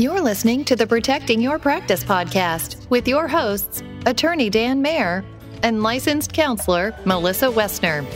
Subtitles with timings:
[0.00, 5.22] You're listening to the Protecting Your Practice podcast with your hosts, Attorney Dan Mayer
[5.62, 8.06] and licensed counselor Melissa Westner.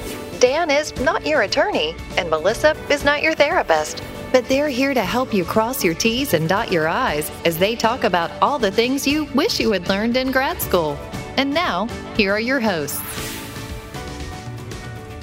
[0.41, 4.03] Dan is not your attorney, and Melissa is not your therapist,
[4.33, 7.77] but they're here to help you cross your T's and dot your I's as they
[7.77, 10.97] talk about all the things you wish you had learned in grad school.
[11.37, 12.99] And now, here are your hosts.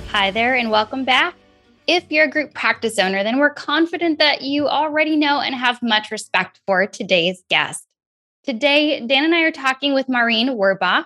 [0.09, 1.33] Hi there, and welcome back.
[1.87, 5.81] If you're a group practice owner, then we're confident that you already know and have
[5.81, 7.85] much respect for today's guest.
[8.43, 11.05] Today, Dan and I are talking with Maureen Werrbach,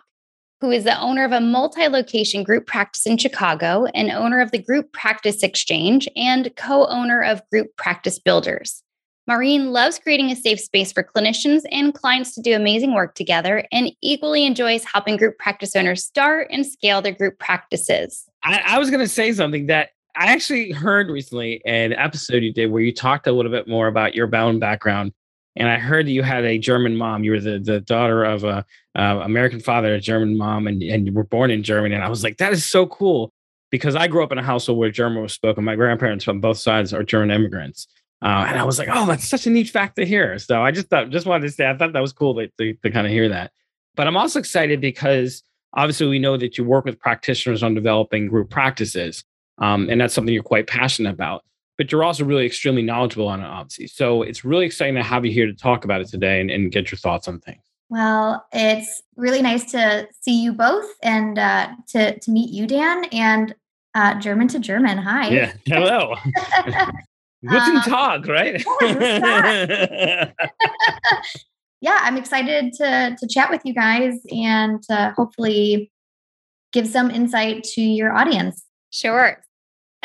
[0.62, 4.52] who is the owner of a multi location group practice in Chicago and owner of
[4.52, 8.84] the Group Practice Exchange and co owner of Group Practice Builders.
[9.28, 13.66] Maureen loves creating a safe space for clinicians and clients to do amazing work together
[13.72, 18.26] and equally enjoys helping group practice owners start and scale their group practices.
[18.44, 22.54] I, I was going to say something that I actually heard recently an episode you
[22.54, 25.14] did where you talked a little bit more about your bound background.
[25.58, 27.24] And I heard that you had a German mom.
[27.24, 31.14] You were the, the daughter of a American father, a German mom, and, and you
[31.14, 31.96] were born in Germany.
[31.96, 33.32] And I was like, that is so cool
[33.72, 35.64] because I grew up in a household where German was spoken.
[35.64, 37.88] My grandparents on both sides are German immigrants.
[38.22, 40.40] Uh, and I was like, oh, that's such a neat fact to hear.
[40.40, 42.74] So I just thought, just wanted to say, I thought that was cool to, to,
[42.74, 43.52] to kind of hear that.
[43.96, 45.44] But I'm also excited because
[45.74, 49.24] obviously we know that you work with practitioners on developing group practices.
[49.58, 51.44] Um, and that's something you're quite passionate about.
[51.78, 53.88] But you're also really extremely knowledgeable on it, obviously.
[53.88, 56.72] So it's really exciting to have you here to talk about it today and, and
[56.72, 57.62] get your thoughts on things.
[57.90, 63.06] Well, it's really nice to see you both and uh, to to meet you, Dan,
[63.12, 63.54] and
[63.94, 64.98] uh, German to German.
[64.98, 65.30] Hi.
[65.30, 65.54] Yeah.
[65.66, 66.16] Hello.
[67.48, 68.64] Guten Tag, right?
[71.82, 75.92] yeah, I'm excited to to chat with you guys and to hopefully
[76.72, 78.64] give some insight to your audience.
[78.92, 79.45] Sure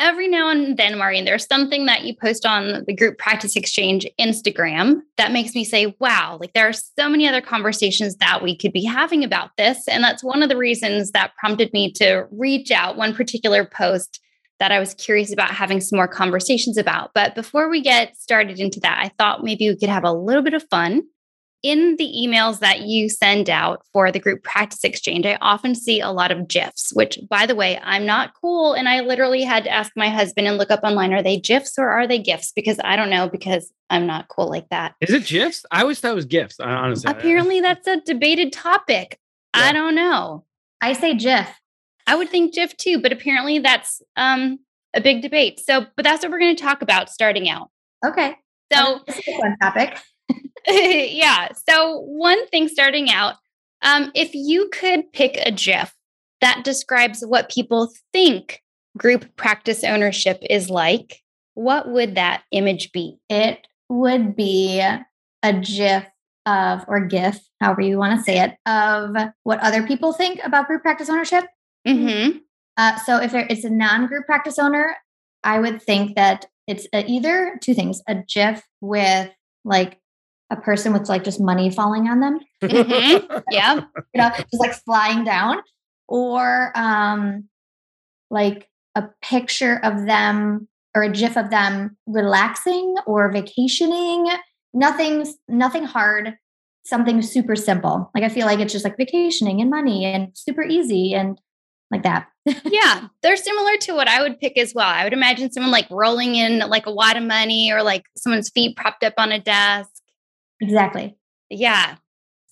[0.01, 4.07] every now and then, Maureen, there's something that you post on the group practice exchange
[4.19, 8.57] Instagram that makes me say, wow, like there are so many other conversations that we
[8.57, 9.87] could be having about this.
[9.87, 14.19] And that's one of the reasons that prompted me to reach out one particular post
[14.59, 17.11] that I was curious about having some more conversations about.
[17.13, 20.43] But before we get started into that, I thought maybe we could have a little
[20.43, 21.03] bit of fun
[21.63, 25.99] in the emails that you send out for the group practice exchange, I often see
[25.99, 28.73] a lot of GIFs, which, by the way, I'm not cool.
[28.73, 31.77] And I literally had to ask my husband and look up online are they GIFs
[31.77, 32.51] or are they GIFs?
[32.51, 34.95] Because I don't know, because I'm not cool like that.
[35.01, 35.65] Is it GIFs?
[35.71, 37.11] I always thought it was GIFs, honestly.
[37.11, 39.19] Apparently, that's a debated topic.
[39.55, 39.65] Yeah.
[39.65, 40.45] I don't know.
[40.81, 41.47] I say GIF.
[42.07, 44.59] I would think GIF too, but apparently that's um,
[44.95, 45.59] a big debate.
[45.59, 47.69] So, but that's what we're going to talk about starting out.
[48.05, 48.35] Okay.
[48.73, 49.97] So, this is a fun topic.
[50.67, 51.49] yeah.
[51.69, 53.35] So, one thing starting out,
[53.81, 55.93] um, if you could pick a GIF
[56.41, 58.61] that describes what people think
[58.97, 61.21] group practice ownership is like,
[61.53, 63.17] what would that image be?
[63.29, 66.05] It would be a GIF
[66.45, 70.67] of, or GIF, however you want to say it, of what other people think about
[70.67, 71.45] group practice ownership.
[71.87, 72.37] Mm-hmm.
[72.77, 74.95] Uh, so, if it's a non group practice owner,
[75.43, 79.29] I would think that it's a, either two things a GIF with
[79.63, 79.99] like
[80.51, 82.39] a person with like just money falling on them.
[82.61, 83.37] Mm-hmm.
[83.51, 83.81] yeah.
[84.13, 85.61] you know, just like flying down.
[86.07, 87.45] Or um
[88.29, 94.27] like a picture of them or a gif of them relaxing or vacationing.
[94.73, 96.37] Nothing, nothing hard,
[96.85, 98.11] something super simple.
[98.13, 101.39] Like I feel like it's just like vacationing and money and super easy and
[101.91, 102.27] like that.
[102.65, 104.87] yeah, they're similar to what I would pick as well.
[104.87, 108.49] I would imagine someone like rolling in like a wad of money or like someone's
[108.49, 109.90] feet propped up on a desk
[110.61, 111.17] Exactly.
[111.49, 111.95] Yeah.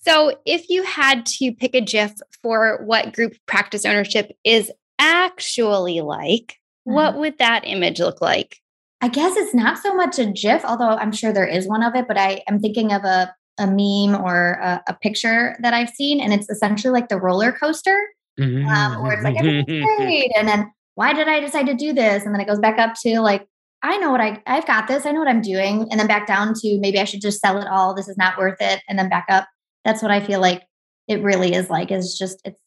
[0.02, 2.12] So if you had to pick a GIF
[2.42, 6.94] for what group practice ownership is actually like, mm-hmm.
[6.94, 8.58] what would that image look like?
[9.02, 11.94] I guess it's not so much a GIF, although I'm sure there is one of
[11.94, 15.90] it, but I am thinking of a, a meme or a, a picture that I've
[15.90, 17.98] seen, and it's essentially like the roller coaster,
[18.38, 18.68] mm-hmm.
[18.68, 20.30] um, where it's like, great.
[20.36, 22.24] And then why did I decide to do this?
[22.24, 23.46] And then it goes back up to like,
[23.82, 25.06] I know what I I've got this.
[25.06, 25.86] I know what I'm doing.
[25.90, 27.94] And then back down to maybe I should just sell it all.
[27.94, 28.82] This is not worth it.
[28.88, 29.48] And then back up.
[29.84, 30.62] That's what I feel like
[31.08, 32.60] it really is like is just it's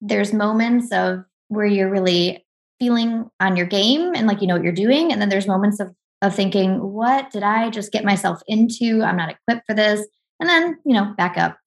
[0.00, 2.44] there's moments of where you're really
[2.78, 5.12] feeling on your game and like you know what you're doing.
[5.12, 9.02] And then there's moments of of thinking, what did I just get myself into?
[9.02, 10.06] I'm not equipped for this.
[10.40, 11.58] And then, you know, back up.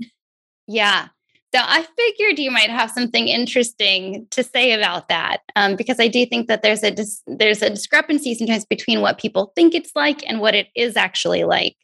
[0.67, 1.07] Yeah.
[1.57, 6.07] So I figured you might have something interesting to say about that, um, because I
[6.07, 9.89] do think that there's a dis- there's a discrepancy sometimes between what people think it's
[9.95, 11.75] like and what it is actually like.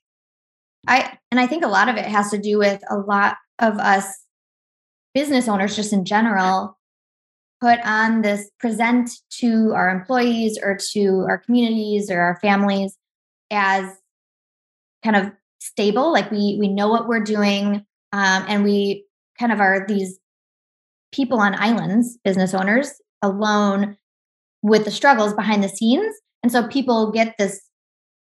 [0.88, 3.80] I and I think a lot of it has to do with a lot of
[3.80, 4.06] us
[5.16, 6.78] business owners, just in general,
[7.60, 9.10] put on this present
[9.40, 12.96] to our employees or to our communities or our families
[13.50, 13.92] as
[15.04, 16.12] kind of stable.
[16.12, 19.08] Like we we know what we're doing, um, and we
[19.44, 20.20] kind of are these
[21.12, 23.98] people on islands, business owners alone
[24.62, 26.16] with the struggles behind the scenes.
[26.42, 27.60] And so people get this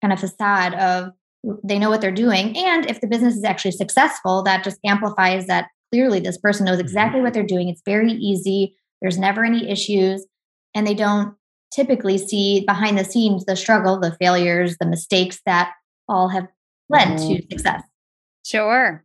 [0.02, 1.12] kind of facade of
[1.62, 2.56] they know what they're doing.
[2.56, 6.78] And if the business is actually successful, that just amplifies that clearly this person knows
[6.78, 6.86] mm-hmm.
[6.86, 7.68] exactly what they're doing.
[7.68, 8.76] It's very easy.
[9.00, 10.26] There's never any issues.
[10.74, 11.36] And they don't
[11.72, 15.72] typically see behind the scenes the struggle, the failures, the mistakes that
[16.08, 16.48] all have
[16.88, 17.36] led mm-hmm.
[17.36, 17.82] to success.
[18.44, 19.04] Sure.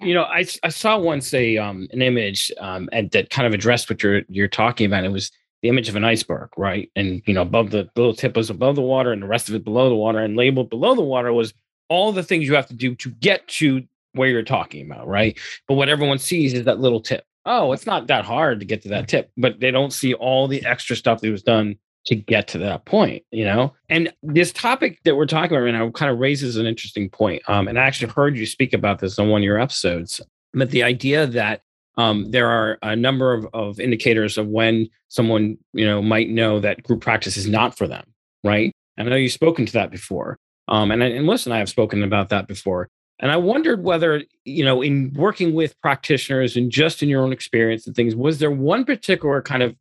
[0.00, 3.54] You know, I, I saw once a um, an image um, and that kind of
[3.54, 5.04] addressed what you're you're talking about.
[5.04, 5.30] It was
[5.62, 6.90] the image of an iceberg, right?
[6.96, 9.54] And you know, above the little tip was above the water, and the rest of
[9.54, 11.54] it below the water, and labeled below the water was
[11.88, 13.82] all the things you have to do to get to
[14.12, 15.38] where you're talking about, right?
[15.68, 17.24] But what everyone sees is that little tip.
[17.44, 20.48] Oh, it's not that hard to get to that tip, but they don't see all
[20.48, 21.76] the extra stuff that was done
[22.06, 23.74] to get to that point, you know?
[23.88, 27.42] And this topic that we're talking about right now kind of raises an interesting point.
[27.48, 30.20] Um, and I actually heard you speak about this on one of your episodes,
[30.54, 31.62] but the idea that
[31.98, 36.60] um, there are a number of, of indicators of when someone, you know, might know
[36.60, 38.04] that group practice is not for them,
[38.44, 38.72] right?
[38.96, 40.38] And I know you've spoken to that before.
[40.68, 42.88] Um, and, and and I have spoken about that before.
[43.18, 47.32] And I wondered whether, you know, in working with practitioners and just in your own
[47.32, 49.74] experience and things, was there one particular kind of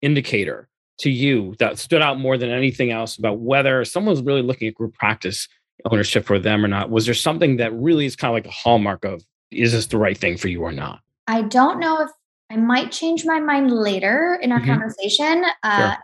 [0.00, 4.68] indicator to you that stood out more than anything else about whether someone's really looking
[4.68, 5.48] at group practice
[5.84, 6.90] ownership for them or not?
[6.90, 9.98] Was there something that really is kind of like a hallmark of is this the
[9.98, 11.00] right thing for you or not?
[11.26, 12.10] I don't know if
[12.50, 14.70] I might change my mind later in our mm-hmm.
[14.70, 15.96] conversation uh, sure.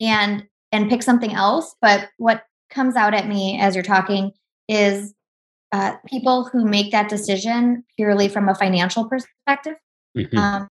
[0.00, 1.74] and and pick something else.
[1.80, 4.32] But what comes out at me as you're talking
[4.68, 5.14] is
[5.72, 9.74] uh, people who make that decision purely from a financial perspective.
[10.16, 10.38] Mm-hmm.
[10.38, 10.68] Um,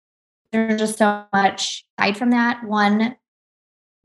[0.53, 2.65] there's just so much aside from that.
[2.65, 3.17] One,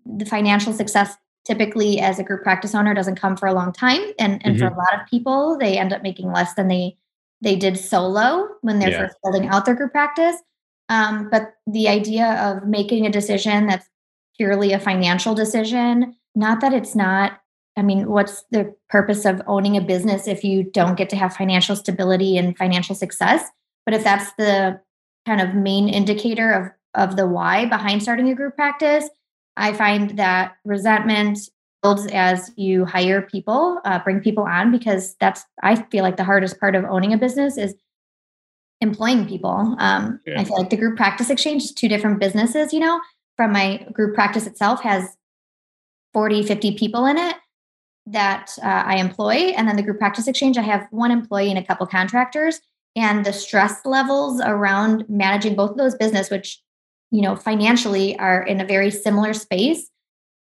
[0.06, 1.16] the financial success
[1.46, 4.60] typically as a group practice owner doesn't come for a long time and and mm-hmm.
[4.60, 6.96] for a lot of people they end up making less than they
[7.42, 9.06] they did solo when they're yeah.
[9.06, 10.36] first building out their group practice
[10.90, 13.88] um, but the idea of making a decision that's
[14.38, 17.40] purely a financial decision not that it's not
[17.78, 21.36] i mean what's the purpose of owning a business if you don't get to have
[21.36, 23.44] financial stability and financial success
[23.86, 24.80] but if that's the
[25.28, 29.10] kind of main indicator of of the why behind starting a group practice
[29.58, 31.40] I find that resentment
[31.82, 36.24] builds as you hire people, uh, bring people on, because that's, I feel like the
[36.24, 37.76] hardest part of owning a business is
[38.82, 39.76] employing people.
[39.80, 40.40] Um, yeah.
[40.40, 43.00] I feel like the group practice exchange is two different businesses, you know,
[43.38, 45.16] from my group practice itself has
[46.14, 47.36] 40, 50 people in it
[48.08, 49.54] that uh, I employ.
[49.56, 52.62] And then the group practice exchange, I have one employee and a couple contractors.
[52.96, 56.62] And the stress levels around managing both of those business, which
[57.16, 59.90] you know, financially are in a very similar space.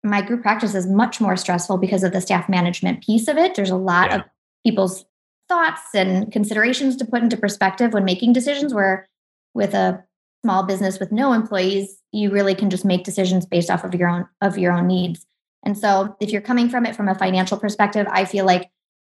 [0.06, 3.56] My group practice is much more stressful because of the staff management piece of it.
[3.56, 4.16] There's a lot yeah.
[4.16, 4.22] of
[4.66, 5.06] people's
[5.50, 9.10] thoughts and considerations to put into perspective when making decisions where
[9.54, 10.02] with a
[10.46, 14.08] small business with no employees, you really can just make decisions based off of your
[14.08, 15.26] own of your own needs.
[15.66, 18.72] And so if you're coming from it from a financial perspective, I feel like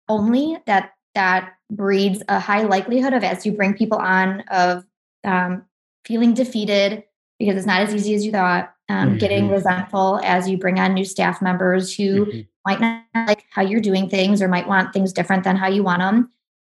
[0.07, 4.85] only that that breeds a high likelihood of as you bring people on of
[5.23, 5.65] um,
[6.05, 7.03] feeling defeated,
[7.39, 8.73] because it's not as easy as you thought.
[8.89, 9.17] Um, mm-hmm.
[9.17, 12.41] Getting resentful as you bring on new staff members who mm-hmm.
[12.65, 15.83] might not like how you're doing things or might want things different than how you
[15.83, 16.31] want them.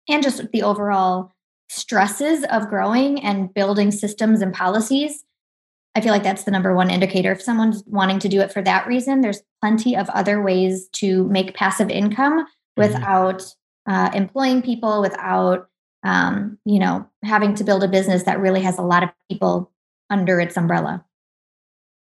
[0.09, 1.33] And just the overall
[1.69, 5.25] stresses of growing and building systems and policies.
[5.97, 7.33] I feel like that's the number one indicator.
[7.33, 11.27] If someone's wanting to do it for that reason, there's plenty of other ways to
[11.29, 12.81] make passive income mm-hmm.
[12.81, 13.43] without
[13.89, 15.69] uh, employing people, without
[16.05, 19.71] um, you know having to build a business that really has a lot of people
[20.15, 21.05] under its umbrella.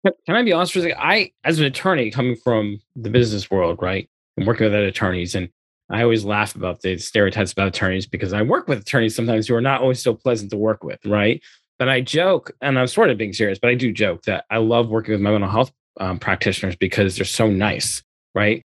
[0.06, 0.94] Can I be honest with you?
[0.98, 5.50] I, as an attorney coming from the business world, right, and working with attorneys, and
[5.90, 9.56] I always laugh about the stereotypes about attorneys because I work with attorneys sometimes who
[9.56, 11.42] are not always so pleasant to work with, right?
[11.80, 14.58] But I joke, and I'm sort of being serious, but I do joke that I
[14.58, 18.04] love working with my mental health um, practitioners because they're so nice,
[18.36, 18.62] right?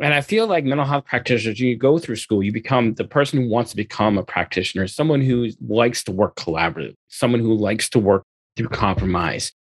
[0.00, 3.40] And I feel like mental health practitioners, you go through school, you become the person
[3.40, 7.88] who wants to become a practitioner, someone who likes to work collaborative, someone who likes
[7.90, 8.24] to work
[8.58, 9.52] through compromise.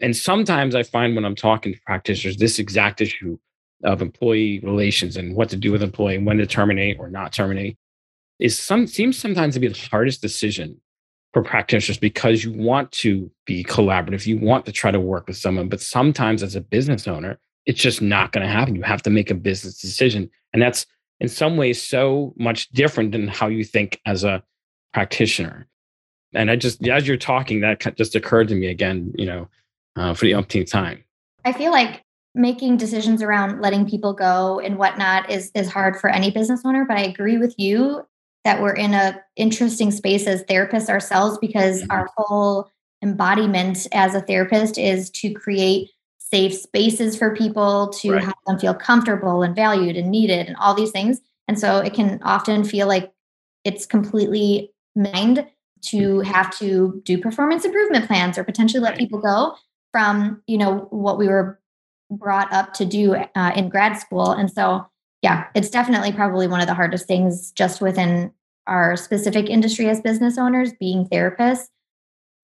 [0.00, 3.38] And sometimes I find when I'm talking to practitioners, this exact issue
[3.82, 7.32] of employee relations and what to do with employee and when to terminate or not
[7.32, 7.76] terminate
[8.38, 10.80] is some seems sometimes to be the hardest decision
[11.32, 15.36] for practitioners because you want to be collaborative, you want to try to work with
[15.36, 18.76] someone, but sometimes as a business owner, it's just not going to happen.
[18.76, 20.86] You have to make a business decision, and that's
[21.20, 24.42] in some ways so much different than how you think as a
[24.94, 25.68] practitioner.
[26.34, 29.48] And I just, as you're talking, that just occurred to me again, you know,
[29.96, 31.02] uh, for the umpteenth time.
[31.44, 32.04] I feel like
[32.34, 36.84] making decisions around letting people go and whatnot is is hard for any business owner.
[36.84, 38.06] But I agree with you.
[38.44, 41.90] that we're in a interesting space as therapists ourselves because mm-hmm.
[41.90, 42.70] our whole
[43.02, 48.24] embodiment as a therapist is to create safe spaces for people to right.
[48.24, 51.20] help them feel comfortable and valued and needed and all these things.
[51.46, 53.12] And so it can often feel like
[53.64, 55.46] it's completely mind
[55.82, 59.54] to have to do performance improvement plans or potentially let people go
[59.92, 61.58] from you know what we were
[62.10, 64.30] brought up to do uh, in grad school.
[64.30, 64.86] And so
[65.22, 68.32] yeah it's definitely probably one of the hardest things just within
[68.66, 71.68] our specific industry as business owners being therapists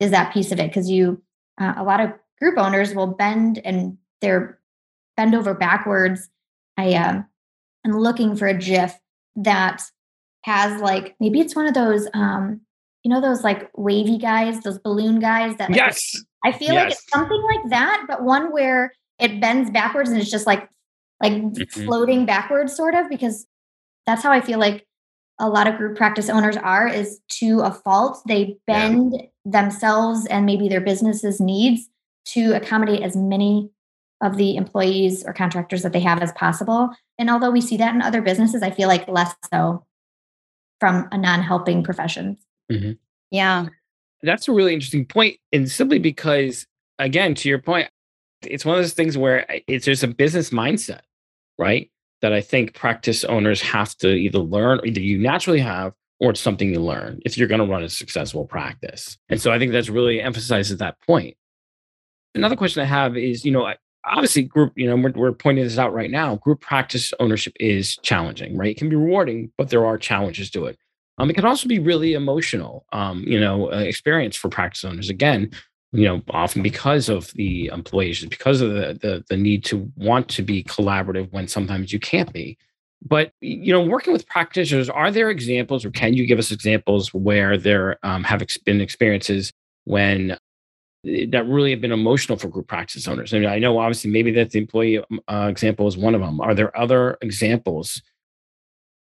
[0.01, 0.69] is that piece of it.
[0.69, 1.23] Because you
[1.61, 4.59] uh, a lot of group owners will bend and they're
[5.17, 6.29] bend over backwards.
[6.77, 7.27] I um
[7.87, 8.99] am looking for a gif
[9.37, 9.83] that
[10.43, 12.61] has like maybe it's one of those um
[13.05, 16.85] you know those like wavy guys those balloon guys that like, yes i feel yes.
[16.85, 20.69] like it's something like that but one where it bends backwards and it's just like
[21.23, 21.85] like mm-hmm.
[21.85, 23.47] floating backwards sort of because
[24.07, 24.85] that's how i feel like
[25.39, 29.27] a lot of group practice owners are is to a fault they bend yeah.
[29.45, 31.89] themselves and maybe their business's needs
[32.25, 33.71] to accommodate as many
[34.23, 37.95] of the employees or contractors that they have as possible and although we see that
[37.95, 39.85] in other businesses i feel like less so
[40.81, 42.39] from a non-helping profession
[42.71, 42.93] mm-hmm.
[43.31, 43.67] yeah
[44.23, 46.67] that's a really interesting point and simply because
[46.99, 47.89] again to your point
[48.43, 51.01] it's one of those things where it's there's a business mindset
[51.59, 51.91] right
[52.25, 56.41] that I think practice owners have to either learn, either you naturally have, or it's
[56.41, 59.19] something you learn if you're going to run a successful practice.
[59.29, 61.37] And so I think that's really emphasizes that point.
[62.35, 63.71] Another question I have is, you know,
[64.07, 66.37] obviously group, you know, we're, we're pointing this out right now.
[66.37, 68.71] Group practice ownership is challenging, right?
[68.71, 70.79] It can be rewarding, but there are challenges to it.
[71.19, 75.09] Um, it can also be really emotional, um, you know, uh, experience for practice owners.
[75.09, 75.51] Again,
[75.93, 80.29] you know, often because of the employees, because of the, the, the need to want
[80.31, 82.59] to be collaborative when sometimes you can't be.
[83.07, 87.13] But you know, working with practitioners, are there examples, or can you give us examples
[87.13, 89.53] where there um, have been experiences
[89.85, 90.33] when
[91.07, 93.33] eh, that really have been emotional for group practice owners?
[93.33, 96.23] I mean, I know obviously maybe that the employee um, uh, example is one of
[96.23, 96.41] them.
[96.41, 98.03] Are there other examples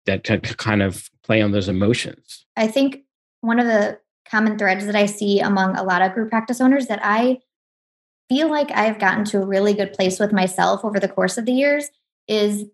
[0.05, 2.45] that kind of play on those emotions?
[2.55, 3.03] I think
[3.41, 6.87] one of the common threads that I see among a lot of group practice owners
[6.87, 7.39] that I
[8.29, 11.45] feel like I've gotten to a really good place with myself over the course of
[11.45, 11.89] the years
[12.27, 12.65] is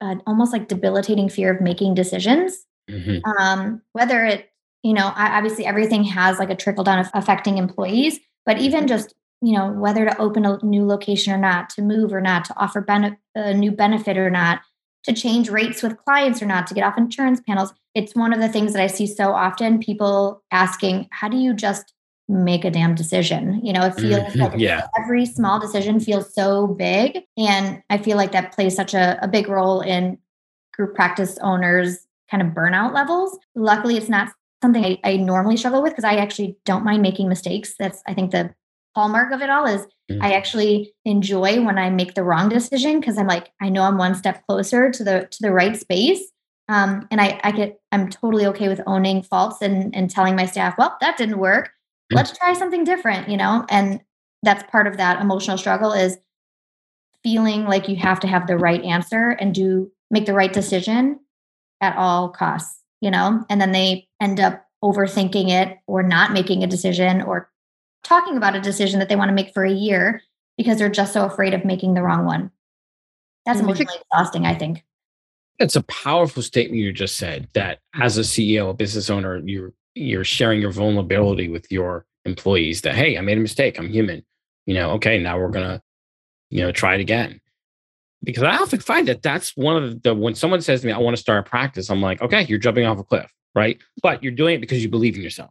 [0.00, 2.66] uh, almost like debilitating fear of making decisions.
[2.90, 3.28] Mm-hmm.
[3.40, 4.50] Um, whether it,
[4.82, 8.88] you know, obviously everything has like a trickle down of affecting employees, but even mm-hmm.
[8.88, 12.44] just, you know, whether to open a new location or not, to move or not,
[12.46, 14.60] to offer bene- a new benefit or not,
[15.04, 17.72] to change rates with clients or not, to get off insurance panels.
[17.94, 21.54] It's one of the things that I see so often people asking, how do you
[21.54, 21.94] just
[22.28, 23.64] make a damn decision?
[23.64, 24.40] You know, it feels mm-hmm.
[24.40, 24.86] like yeah.
[24.98, 27.20] every small decision feels so big.
[27.36, 30.18] And I feel like that plays such a, a big role in
[30.74, 31.98] group practice owners
[32.30, 33.38] kind of burnout levels.
[33.54, 37.28] Luckily, it's not something I, I normally struggle with because I actually don't mind making
[37.28, 37.74] mistakes.
[37.78, 38.54] That's, I think, the
[38.98, 40.20] hallmark of it all is mm-hmm.
[40.22, 43.96] I actually enjoy when I make the wrong decision because I'm like, I know I'm
[43.96, 46.32] one step closer to the to the right space.
[46.68, 50.46] Um, and I, I get I'm totally okay with owning faults and and telling my
[50.46, 51.66] staff, well, that didn't work.
[51.66, 52.16] Mm-hmm.
[52.16, 53.64] Let's try something different, you know?
[53.70, 54.00] And
[54.42, 56.18] that's part of that emotional struggle is
[57.22, 61.20] feeling like you have to have the right answer and do make the right decision
[61.80, 63.44] at all costs, you know?
[63.48, 67.48] And then they end up overthinking it or not making a decision or
[68.04, 70.22] talking about a decision that they want to make for a year
[70.56, 72.50] because they're just so afraid of making the wrong one.
[73.46, 74.84] That's emotionally exhausting, I think.
[75.58, 79.72] It's a powerful statement you just said that as a CEO, a business owner, you're
[79.94, 83.78] you're sharing your vulnerability with your employees that, hey, I made a mistake.
[83.78, 84.24] I'm human.
[84.66, 85.82] You know, okay, now we're gonna,
[86.50, 87.40] you know, try it again.
[88.22, 90.98] Because I often find that that's one of the when someone says to me, I
[90.98, 93.78] want to start a practice, I'm like, okay, you're jumping off a cliff, right?
[94.02, 95.50] But you're doing it because you believe in yourself,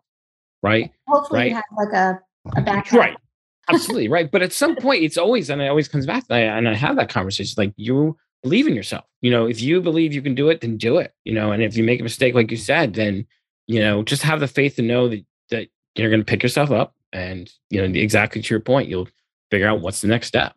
[0.62, 0.92] right?
[1.08, 1.50] Hopefully right?
[1.50, 2.20] you have like a
[2.56, 3.18] a right.
[3.70, 4.30] absolutely right.
[4.32, 7.10] But at some point it's always and it always comes back and I have that
[7.10, 9.06] conversation like you believe in yourself.
[9.22, 11.64] You know if you believe you can do it then do it you know and
[11.64, 13.26] if you make a mistake like you said then
[13.66, 16.72] you know just have the faith to know that that you're going to pick yourself
[16.72, 19.08] up and you know exactly to your point you'll
[19.50, 20.54] figure out what's the next step.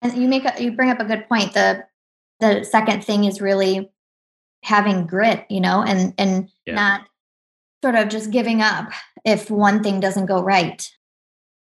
[0.00, 1.84] And you make a, you bring up a good point the
[2.40, 3.90] the second thing is really
[4.62, 6.74] having grit you know and and yeah.
[6.74, 7.06] not
[7.82, 8.90] sort of just giving up
[9.24, 10.90] if one thing doesn't go right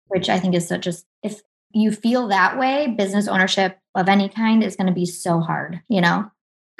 [0.09, 1.43] which I think is such a, if
[1.73, 5.81] you feel that way, business ownership of any kind is going to be so hard,
[5.89, 6.31] you know?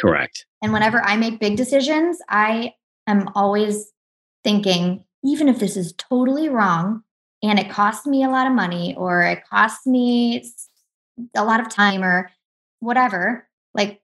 [0.01, 0.47] Correct.
[0.63, 2.75] And whenever I make big decisions, I
[3.07, 3.93] am always
[4.43, 7.03] thinking, even if this is totally wrong
[7.43, 10.45] and it costs me a lot of money or it costs me
[11.35, 12.31] a lot of time or
[12.81, 14.01] whatever, like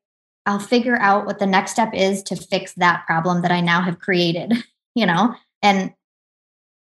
[0.46, 3.82] I'll figure out what the next step is to fix that problem that I now
[3.82, 4.52] have created,
[4.94, 5.34] you know?
[5.62, 5.92] And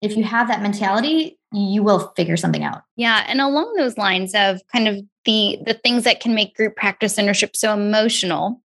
[0.02, 2.84] if you have that mentality, you will figure something out.
[2.96, 6.76] Yeah, and along those lines of kind of the the things that can make group
[6.76, 8.62] practice ownership so emotional.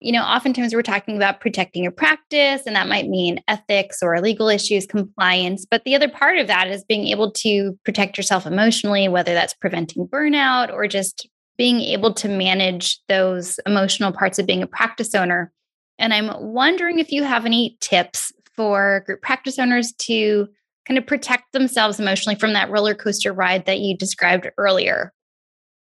[0.00, 4.20] You know, oftentimes we're talking about protecting your practice, and that might mean ethics or
[4.20, 5.64] legal issues, compliance.
[5.68, 9.54] But the other part of that is being able to protect yourself emotionally, whether that's
[9.54, 15.14] preventing burnout or just being able to manage those emotional parts of being a practice
[15.14, 15.52] owner.
[15.98, 20.48] And I'm wondering if you have any tips for group practice owners to
[20.86, 25.12] kind of protect themselves emotionally from that roller coaster ride that you described earlier?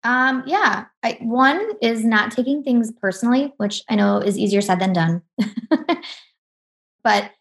[0.03, 0.85] Um, yeah.
[1.03, 5.21] I, one is not taking things personally, which I know is easier said than done.
[7.03, 7.31] but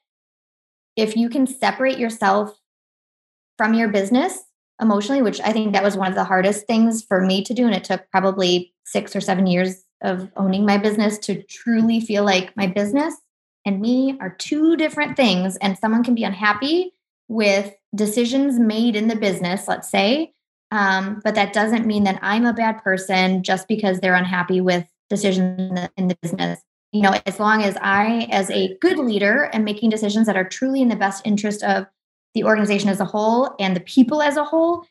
[0.96, 2.54] if you can separate yourself
[3.56, 4.38] from your business
[4.80, 7.66] emotionally, which I think that was one of the hardest things for me to do.
[7.66, 12.24] And it took probably six or seven years of owning my business to truly feel
[12.24, 13.14] like my business
[13.66, 15.56] and me are two different things.
[15.58, 16.94] And someone can be unhappy
[17.30, 20.34] with decisions made in the business, let's say.
[20.72, 24.84] Um, but that doesn't mean that I'm a bad person just because they're unhappy with
[25.08, 26.60] decisions in the, in the business.
[26.90, 30.48] You know, as long as I, as a good leader, am making decisions that are
[30.48, 31.86] truly in the best interest of
[32.34, 34.84] the organization as a whole and the people as a whole,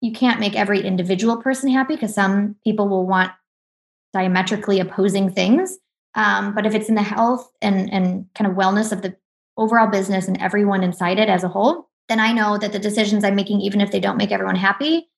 [0.00, 3.32] you can't make every individual person happy because some people will want
[4.14, 5.76] diametrically opposing things.
[6.14, 9.14] Um, but if it's in the health and, and kind of wellness of the
[9.56, 13.24] overall business and everyone inside it as a whole, then I know that the decisions
[13.24, 15.08] I'm making, even if they don't make everyone happy,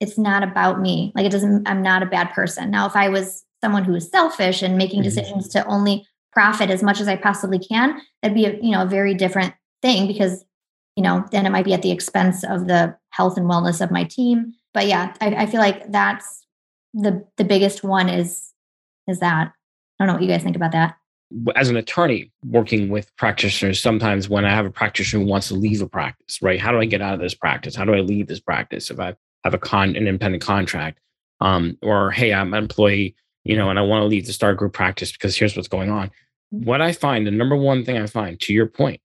[0.00, 1.12] it's not about me.
[1.14, 2.70] Like it doesn't, I'm not a bad person.
[2.70, 5.04] Now, if I was someone who is selfish and making mm-hmm.
[5.04, 8.82] decisions to only profit as much as I possibly can, that'd be a, you know,
[8.82, 10.44] a very different thing because,
[10.96, 13.90] you know, then it might be at the expense of the health and wellness of
[13.90, 14.52] my team.
[14.72, 16.44] But yeah, I, I feel like that's
[16.92, 18.52] the the biggest one is
[19.08, 19.52] is that.
[19.98, 20.96] I don't know what you guys think about that
[21.56, 25.54] as an attorney working with practitioners, sometimes when I have a practitioner who wants to
[25.54, 26.60] leave a practice, right?
[26.60, 27.74] How do I get out of this practice?
[27.74, 31.00] How do I leave this practice if I have a con an independent contract?
[31.40, 34.56] Um, or hey, I'm an employee, you know, and I want to leave the start
[34.56, 36.08] group practice because here's what's going on.
[36.54, 36.64] Mm-hmm.
[36.64, 39.00] What I find, the number one thing I find, to your point,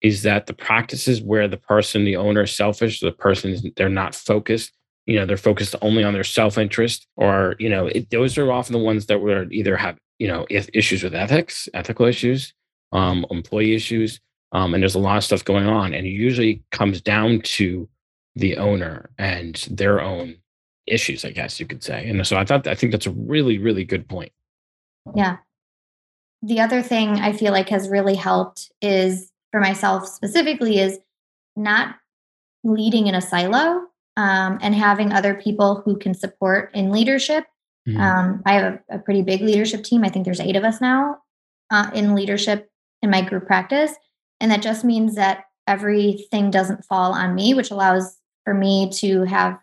[0.00, 4.14] is that the practices where the person, the owner is selfish, the person they're not
[4.14, 4.72] focused,
[5.06, 8.72] you know, they're focused only on their self-interest, or you know, it, those are often
[8.72, 12.52] the ones that were either have you know issues with ethics ethical issues
[12.92, 14.20] um, employee issues
[14.52, 17.88] um, and there's a lot of stuff going on and it usually comes down to
[18.34, 20.36] the owner and their own
[20.86, 23.58] issues i guess you could say and so i thought i think that's a really
[23.58, 24.32] really good point.
[25.14, 25.38] Yeah.
[26.42, 30.98] The other thing i feel like has really helped is for myself specifically is
[31.56, 31.96] not
[32.64, 37.44] leading in a silo um, and having other people who can support in leadership
[37.88, 38.00] Mm-hmm.
[38.00, 40.04] Um, I have a, a, pretty big leadership team.
[40.04, 41.18] I think there's eight of us now
[41.70, 42.70] uh, in leadership
[43.02, 43.94] in my group practice.
[44.40, 49.22] And that just means that everything doesn't fall on me, which allows for me to
[49.24, 49.58] have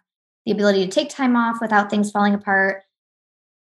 [0.46, 2.84] the ability to take time off without things falling apart.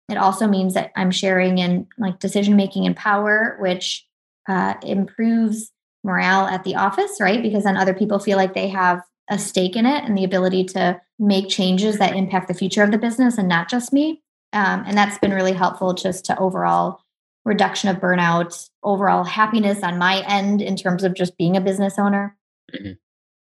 [0.08, 4.06] It also means that I'm sharing in like decision making and power, which
[4.48, 5.70] uh, improves
[6.02, 7.42] morale at the office, right?
[7.42, 10.64] Because then other people feel like they have a stake in it and the ability
[10.64, 14.22] to make changes that impact the future of the business and not just me.
[14.52, 17.00] Um, and that's been really helpful just to overall
[17.44, 21.98] reduction of burnout, overall happiness on my end in terms of just being a business
[21.98, 22.36] owner.
[22.74, 22.92] Mm-hmm.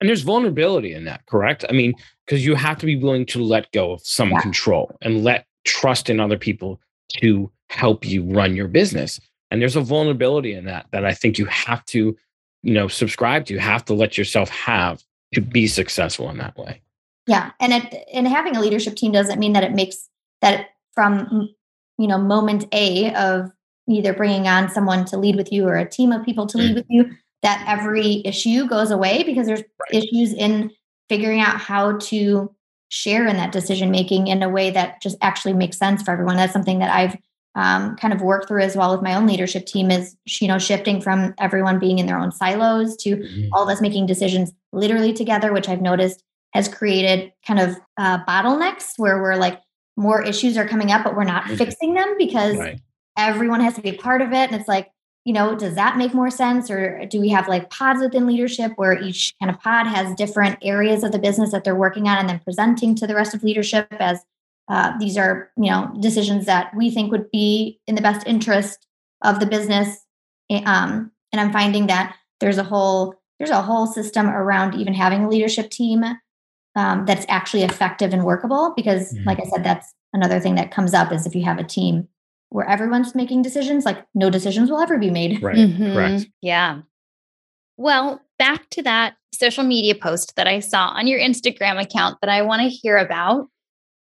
[0.02, 1.66] And there's vulnerability in that, correct?
[1.68, 1.94] I mean,
[2.26, 4.42] because you have to be willing to let go of some yeah.
[4.42, 6.80] control and let trust in other people
[7.18, 9.20] to help you run your business.
[9.52, 12.16] And there's a vulnerability in that that I think you have to,
[12.64, 13.54] you know, subscribe to.
[13.54, 16.82] You have to let yourself have to be successful in that way.
[17.28, 20.10] Yeah, and it, and having a leadership team doesn't mean that it makes
[20.42, 21.50] that from
[21.98, 23.52] you know moment a of
[23.88, 26.72] either bringing on someone to lead with you or a team of people to lead
[26.72, 26.76] mm.
[26.76, 27.10] with you
[27.42, 30.04] that every issue goes away because there's right.
[30.04, 30.72] issues in
[31.08, 32.54] figuring out how to
[32.90, 36.36] share in that decision making in a way that just actually makes sense for everyone
[36.36, 37.18] that's something that i've
[37.56, 40.60] um, kind of worked through as well with my own leadership team is you know
[40.60, 43.50] shifting from everyone being in their own silos to mm-hmm.
[43.54, 46.24] all of us making decisions literally together which i've noticed
[46.54, 49.60] has created kind of uh, bottlenecks where we're like
[50.00, 51.56] more issues are coming up, but we're not mm-hmm.
[51.56, 52.80] fixing them because right.
[53.18, 54.50] everyone has to be a part of it.
[54.50, 54.90] And it's like,
[55.26, 56.72] you know, does that make more sense?
[56.72, 60.58] Or do we have like pods within leadership where each kind of pod has different
[60.64, 63.44] areas of the business that they're working on and then presenting to the rest of
[63.44, 64.22] leadership as
[64.70, 68.88] uh, these are, you know, decisions that we think would be in the best interest
[69.24, 70.06] of the business.
[70.66, 75.24] Um, and I'm finding that there's a whole there's a whole system around even having
[75.24, 76.04] a leadership team
[76.80, 79.28] um, that's actually effective and workable because mm-hmm.
[79.28, 82.08] like i said that's another thing that comes up is if you have a team
[82.50, 85.42] where everyone's making decisions, like no decisions will ever be made.
[85.42, 85.56] Right.
[85.56, 85.94] Mm-hmm.
[85.94, 86.28] Correct.
[86.42, 86.82] Yeah.
[87.78, 92.30] Well, back to that social media post that I saw on your Instagram account that
[92.30, 93.48] I want to hear about.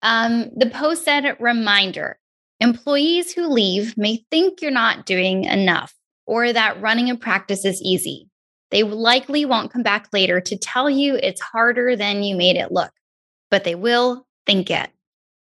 [0.02, 2.18] Um, the post said, reminder
[2.60, 5.94] employees who leave may think you're not doing enough
[6.26, 8.27] or that running a practice is easy.
[8.70, 12.72] They likely won't come back later to tell you it's harder than you made it
[12.72, 12.92] look,
[13.50, 14.90] but they will think it.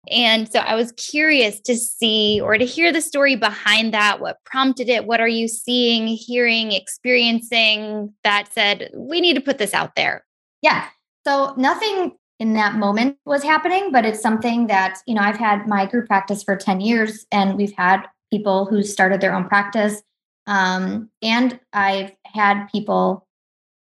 [0.10, 4.20] And so I was curious to see or to hear the story behind that.
[4.20, 5.06] What prompted it?
[5.06, 10.24] What are you seeing, hearing, experiencing that said, we need to put this out there?
[10.62, 10.88] Yeah.
[11.26, 15.68] So nothing in that moment was happening, but it's something that, you know, I've had
[15.68, 20.04] my group practice for 10 years and we've had people who started their own practice.
[20.48, 23.28] Um, and I've had people,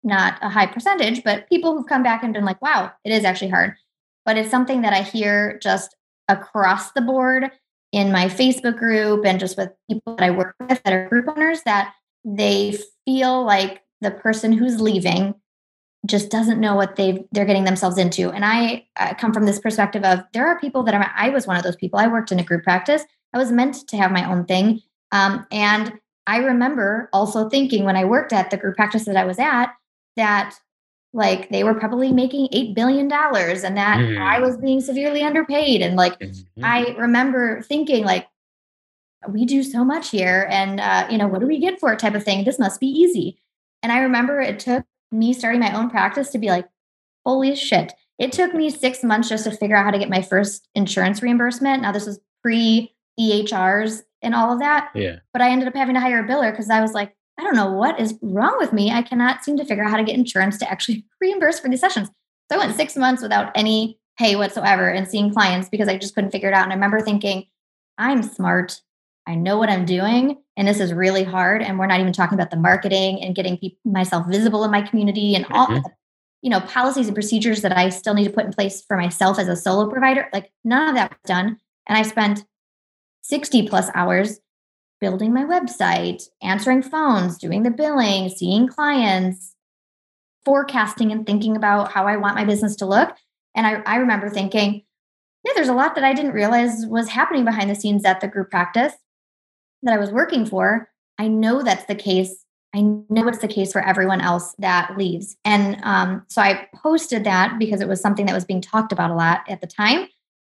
[0.03, 3.23] not a high percentage, but people who've come back and been like, wow, it is
[3.23, 3.75] actually hard.
[4.25, 5.95] But it's something that I hear just
[6.27, 7.51] across the board
[7.91, 11.27] in my Facebook group and just with people that I work with that are group
[11.27, 15.35] owners that they feel like the person who's leaving
[16.05, 18.29] just doesn't know what they they're getting themselves into.
[18.31, 21.47] And I, I come from this perspective of there are people that are, I was
[21.47, 21.99] one of those people.
[21.99, 23.03] I worked in a group practice.
[23.33, 24.81] I was meant to have my own thing.
[25.11, 25.93] Um, and
[26.27, 29.67] I remember also thinking when I worked at the group practice that I was at
[30.15, 30.55] that
[31.13, 34.21] like they were probably making $8 billion and that mm.
[34.21, 35.81] I was being severely underpaid.
[35.81, 36.65] And like, mm-hmm.
[36.65, 38.27] I remember thinking like,
[39.29, 41.99] we do so much here and, uh, you know, what do we get for it
[41.99, 42.43] type of thing?
[42.43, 43.39] This must be easy.
[43.81, 46.67] And I remember it took me starting my own practice to be like,
[47.25, 47.93] holy shit.
[48.19, 51.21] It took me six months just to figure out how to get my first insurance
[51.21, 51.81] reimbursement.
[51.81, 54.89] Now this was pre EHRs and all of that.
[54.93, 55.17] Yeah.
[55.31, 57.55] But I ended up having to hire a biller because I was like, I don't
[57.55, 58.91] know what is wrong with me.
[58.91, 61.81] I cannot seem to figure out how to get insurance to actually reimburse for these
[61.81, 62.09] sessions.
[62.49, 66.15] So I went six months without any pay whatsoever and seeing clients because I just
[66.15, 66.63] couldn't figure it out.
[66.63, 67.45] And I remember thinking,
[67.97, 68.81] I'm smart.
[69.27, 70.37] I know what I'm doing.
[70.55, 71.61] And this is really hard.
[71.61, 74.81] And we're not even talking about the marketing and getting people, myself visible in my
[74.81, 75.75] community and all mm-hmm.
[75.75, 75.91] the,
[76.41, 79.39] you know, policies and procedures that I still need to put in place for myself
[79.39, 80.29] as a solo provider.
[80.31, 81.57] Like none of that was done.
[81.87, 82.45] And I spent
[83.27, 84.39] 60 plus hours
[85.01, 89.55] building my website, answering phones, doing the billing, seeing clients,
[90.45, 93.15] forecasting and thinking about how I want my business to look.
[93.55, 94.83] And I, I remember thinking,
[95.43, 98.27] yeah, there's a lot that I didn't realize was happening behind the scenes at the
[98.27, 98.93] group practice
[99.83, 100.89] that I was working for.
[101.17, 102.43] I know that's the case.
[102.75, 105.35] I know it's the case for everyone else that leaves.
[105.45, 109.11] And um, so I posted that because it was something that was being talked about
[109.11, 110.07] a lot at the time.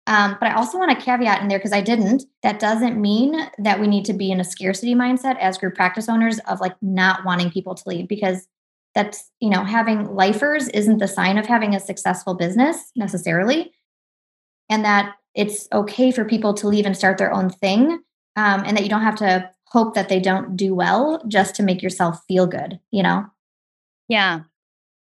[0.09, 2.23] Um, but I also want to caveat in there because I didn't.
[2.41, 6.09] That doesn't mean that we need to be in a scarcity mindset as group practice
[6.09, 8.47] owners of like not wanting people to leave because
[8.95, 13.71] that's, you know, having lifers isn't the sign of having a successful business necessarily.
[14.67, 18.01] And that it's okay for people to leave and start their own thing.
[18.35, 21.63] Um, and that you don't have to hope that they don't do well just to
[21.63, 23.27] make yourself feel good, you know?
[24.07, 24.41] Yeah.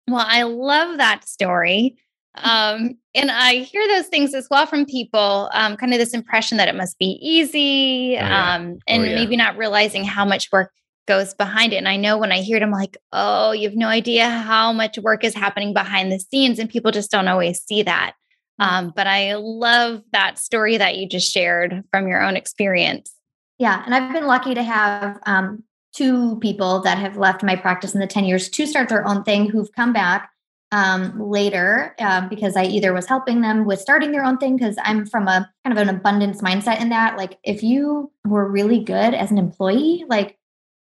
[0.06, 1.96] Well, I love that story.
[2.36, 6.58] Um, and I hear those things as well from people, um, kind of this impression
[6.58, 8.54] that it must be easy, oh, yeah.
[8.54, 9.14] um, and oh, yeah.
[9.14, 10.72] maybe not realizing how much work
[11.06, 11.76] goes behind it.
[11.76, 14.72] And I know when I hear it, I'm like, oh, you have no idea how
[14.72, 18.12] much work is happening behind the scenes, and people just don't always see that.
[18.60, 18.66] Mm.
[18.66, 23.12] Um, but I love that story that you just shared from your own experience.
[23.58, 23.82] Yeah.
[23.84, 25.64] And I've been lucky to have um,
[25.94, 29.24] two people that have left my practice in the 10 years to start their own
[29.24, 30.30] thing who've come back
[30.72, 34.76] um, later um, because I either was helping them with starting their own thing because
[34.82, 38.78] I'm from a kind of an abundance mindset in that like if you were really
[38.78, 40.38] good as an employee like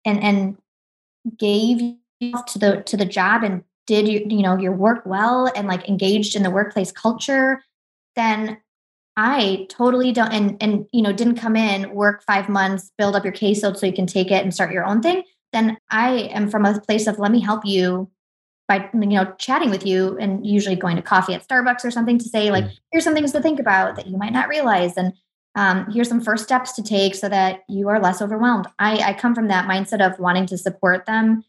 [0.04, 0.56] and and
[1.38, 1.78] gave
[2.20, 5.88] to the to the job and did you you know your work well and like
[5.88, 7.62] engaged in the workplace culture
[8.14, 8.58] then
[9.16, 13.24] I totally don't and and you know didn't come in work 5 months build up
[13.24, 16.50] your caseload so you can take it and start your own thing then I am
[16.50, 18.10] from a place of let me help you
[18.78, 22.18] by you know chatting with you and usually going to coffee at starbucks or something
[22.18, 22.78] to say like mm.
[22.90, 25.12] here's some things to think about that you might not realize and
[25.54, 29.12] um, here's some first steps to take so that you are less overwhelmed I, I
[29.12, 31.44] come from that mindset of wanting to support them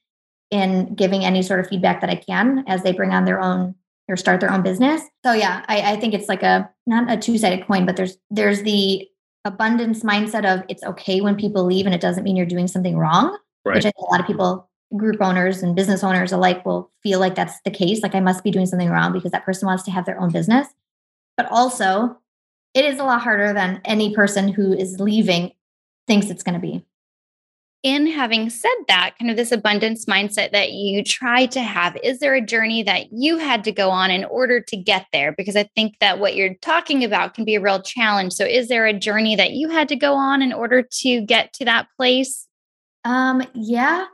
[0.51, 3.75] in giving any sort of feedback that i can as they bring on their own
[4.09, 7.17] or start their own business so yeah i, I think it's like a not a
[7.17, 9.07] two-sided coin but there's there's the
[9.45, 12.97] abundance mindset of it's okay when people leave and it doesn't mean you're doing something
[12.97, 13.75] wrong right.
[13.75, 17.19] which I think a lot of people group owners and business owners alike will feel
[17.19, 18.01] like that's the case.
[18.03, 20.31] Like I must be doing something wrong because that person wants to have their own
[20.31, 20.67] business.
[21.37, 22.17] But also,
[22.73, 25.51] it is a lot harder than any person who is leaving
[26.07, 26.85] thinks it's going to be.
[27.83, 32.19] in having said that, kind of this abundance mindset that you try to have, is
[32.19, 35.33] there a journey that you had to go on in order to get there?
[35.33, 38.33] Because I think that what you're talking about can be a real challenge.
[38.33, 41.51] So, is there a journey that you had to go on in order to get
[41.53, 42.47] to that place?
[43.03, 44.05] Um, yeah,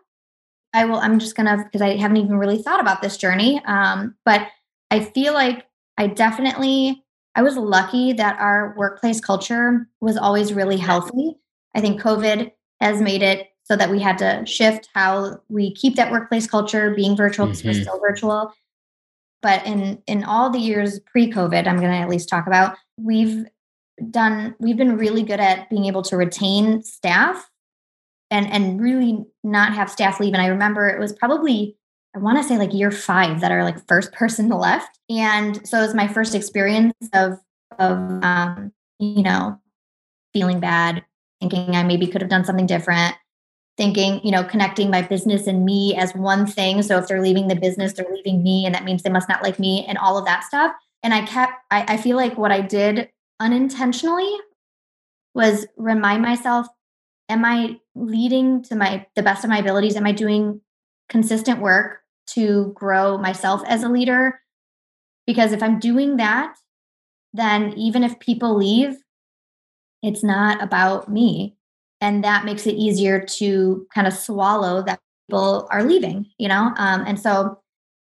[0.73, 0.97] I will.
[0.97, 3.61] I'm just gonna because I haven't even really thought about this journey.
[3.65, 4.47] Um, but
[4.91, 5.65] I feel like
[5.97, 7.03] I definitely
[7.35, 11.37] I was lucky that our workplace culture was always really healthy.
[11.75, 12.51] I think COVID
[12.81, 16.93] has made it so that we had to shift how we keep that workplace culture
[16.95, 17.69] being virtual because mm-hmm.
[17.69, 18.53] we're still virtual.
[19.41, 23.45] But in in all the years pre-COVID, I'm going to at least talk about we've
[24.09, 27.48] done we've been really good at being able to retain staff
[28.31, 30.33] and and really not have staff leave.
[30.33, 31.75] And I remember it was probably
[32.15, 34.99] I want to say like year five that are like first person to left.
[35.09, 37.39] And so it was my first experience of
[37.77, 39.59] of um, you know,
[40.33, 41.03] feeling bad,
[41.39, 43.15] thinking I maybe could have done something different,
[43.77, 46.81] thinking, you know, connecting my business and me as one thing.
[46.81, 49.43] So if they're leaving the business, they're leaving me, and that means they must not
[49.43, 50.73] like me and all of that stuff.
[51.01, 54.35] And I kept, I, I feel like what I did unintentionally
[55.33, 56.67] was remind myself,
[57.29, 59.95] am I leading to my the best of my abilities?
[59.95, 60.61] Am I doing
[61.07, 61.99] consistent work
[62.31, 64.41] to grow myself as a leader?
[65.25, 66.55] Because if I'm doing that,
[67.33, 68.97] then even if people leave,
[70.01, 71.55] it's not about me.
[72.01, 76.73] And that makes it easier to kind of swallow that people are leaving, you know?
[76.77, 77.59] Um, and so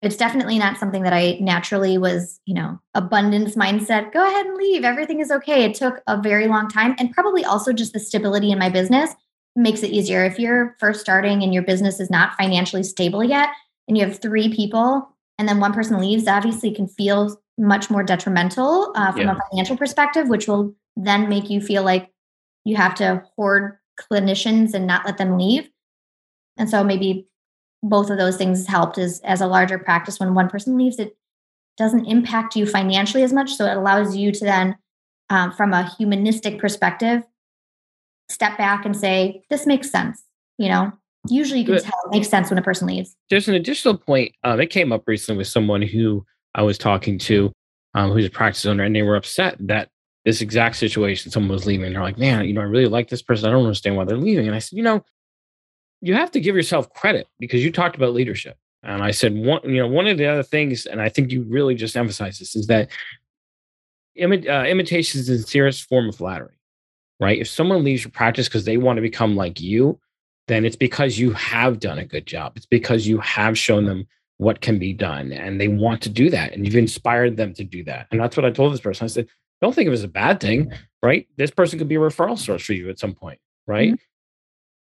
[0.04, 4.56] it's definitely not something that I naturally was, you know, abundance mindset, go ahead and
[4.56, 4.84] leave.
[4.84, 5.64] Everything is okay.
[5.64, 6.94] It took a very long time.
[6.98, 9.10] And probably also just the stability in my business
[9.56, 10.24] makes it easier.
[10.24, 13.50] If you're first starting and your business is not financially stable yet,
[13.86, 18.02] and you have three people, and then one person leaves, obviously can feel much more
[18.02, 19.36] detrimental uh, from yeah.
[19.36, 22.10] a financial perspective, which will then make you feel like
[22.64, 25.68] you have to hoard clinicians and not let them leave.
[26.56, 27.28] And so maybe
[27.88, 31.16] both of those things helped as as a larger practice when one person leaves it
[31.76, 34.76] doesn't impact you financially as much so it allows you to then
[35.30, 37.22] um, from a humanistic perspective
[38.28, 40.22] step back and say this makes sense
[40.58, 40.92] you know
[41.28, 44.32] usually you can tell it makes sense when a person leaves there's an additional point
[44.44, 47.52] um, it came up recently with someone who i was talking to
[47.94, 49.88] um, who's a practice owner and they were upset that
[50.24, 51.30] this exact situation.
[51.30, 51.92] Someone was leaving.
[51.92, 53.48] They're like, man, you know, I really like this person.
[53.48, 54.46] I don't understand why they're leaving.
[54.46, 55.04] And I said, you know,
[56.04, 58.58] you have to give yourself credit because you talked about leadership.
[58.82, 61.42] And I said, one, you know, one of the other things, and I think you
[61.44, 62.90] really just emphasized this, is that
[64.20, 66.58] imi- uh, imitation is the sincerest form of flattery,
[67.20, 67.40] right?
[67.40, 69.98] If someone leaves your practice because they want to become like you,
[70.46, 72.52] then it's because you have done a good job.
[72.56, 76.28] It's because you have shown them what can be done and they want to do
[76.28, 76.52] that.
[76.52, 78.08] And you've inspired them to do that.
[78.10, 79.06] And that's what I told this person.
[79.06, 79.28] I said,
[79.62, 80.70] don't think of it as a bad thing,
[81.02, 81.26] right?
[81.38, 83.92] This person could be a referral source for you at some point, right?
[83.92, 84.13] Mm-hmm.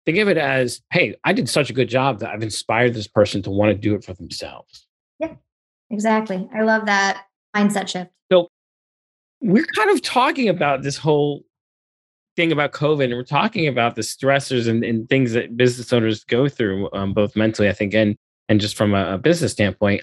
[0.09, 3.07] Think of it as, hey, I did such a good job that I've inspired this
[3.07, 4.87] person to want to do it for themselves.
[5.19, 5.35] Yeah,
[5.91, 6.49] exactly.
[6.55, 8.11] I love that mindset shift.
[8.33, 8.49] So
[9.43, 11.45] we're kind of talking about this whole
[12.37, 16.25] thing about COVID, and we're talking about the stressors and, and things that business owners
[16.25, 18.17] go through, um, both mentally, I think, and
[18.49, 20.01] and just from a, a business standpoint.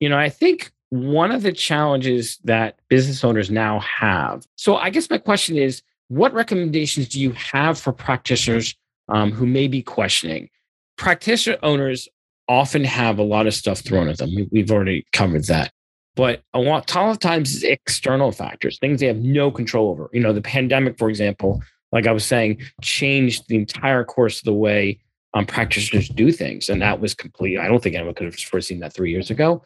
[0.00, 4.44] You know, I think one of the challenges that business owners now have.
[4.56, 8.74] So, I guess my question is what recommendations do you have for practitioners
[9.10, 10.48] um, who may be questioning?
[10.96, 12.08] Practitioner owners
[12.48, 14.48] often have a lot of stuff thrown at them.
[14.50, 15.72] We've already covered that.
[16.16, 20.10] But a lot, of times it's external factors, things they have no control over.
[20.12, 24.44] You know, the pandemic, for example, like I was saying, changed the entire course of
[24.44, 24.98] the way
[25.34, 26.68] um, practitioners do things.
[26.68, 27.58] And that was complete.
[27.58, 29.62] I don't think anyone could have foreseen that three years ago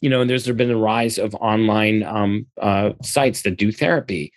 [0.00, 3.72] you know, and there's there been a rise of online um, uh, sites that do
[3.72, 4.32] therapy.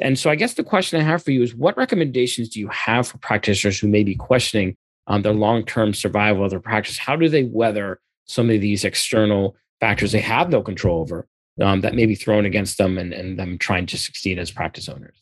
[0.00, 2.68] And so, I guess the question I have for you is, what recommendations do you
[2.68, 4.76] have for practitioners who may be questioning
[5.06, 6.98] um, their long-term survival of their practice?
[6.98, 11.28] How do they weather some of these external factors they have no control over
[11.60, 14.88] um, that may be thrown against them and, and them trying to succeed as practice
[14.88, 15.16] owners?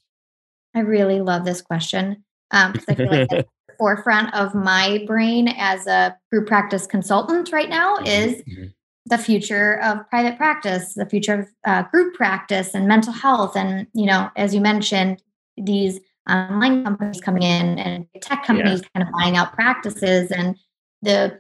[0.75, 3.47] I really love this question because um, I feel like the
[3.79, 8.65] forefront of my brain as a group practice consultant right now mm-hmm, is mm-hmm
[9.13, 13.55] the future of private practice, the future of uh, group practice and mental health.
[13.55, 15.23] And, you know, as you mentioned,
[15.59, 18.89] these online companies coming in and tech companies yeah.
[18.95, 20.57] kind of buying out practices and
[21.03, 21.39] the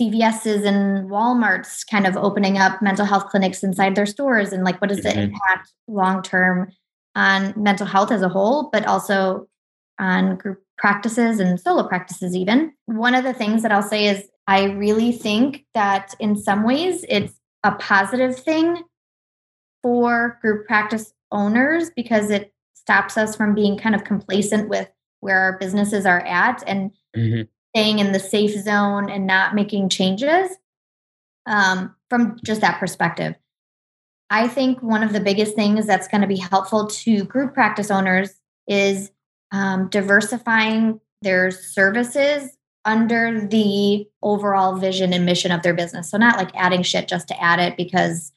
[0.00, 4.52] CVS's and Walmart's kind of opening up mental health clinics inside their stores.
[4.52, 5.18] And like, what does mm-hmm.
[5.18, 6.70] the impact long term
[7.16, 9.48] on mental health as a whole, but also
[9.98, 12.72] on group practices and solo practices, even?
[12.86, 17.04] One of the things that I'll say is I really think that in some ways
[17.08, 18.82] it's a positive thing
[19.80, 25.38] for group practice owners because it stops us from being kind of complacent with where
[25.38, 27.42] our businesses are at and mm-hmm.
[27.72, 30.50] staying in the safe zone and not making changes
[31.46, 33.36] um, from just that perspective.
[34.30, 37.88] I think one of the biggest things that's going to be helpful to group practice
[37.88, 38.34] owners
[38.66, 39.12] is
[39.52, 46.10] um, diversifying their services under the overall vision and mission of their business.
[46.10, 48.32] So, not like adding shit just to add it because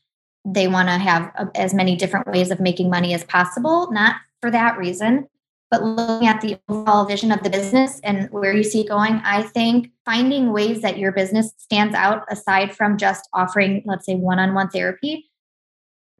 [0.46, 4.18] they want to have a, as many different ways of making money as possible, not
[4.42, 5.28] for that reason,
[5.72, 9.22] but looking at the overall vision of the business and where you see going.
[9.24, 14.16] I think finding ways that your business stands out aside from just offering, let's say,
[14.16, 15.30] one on one therapy.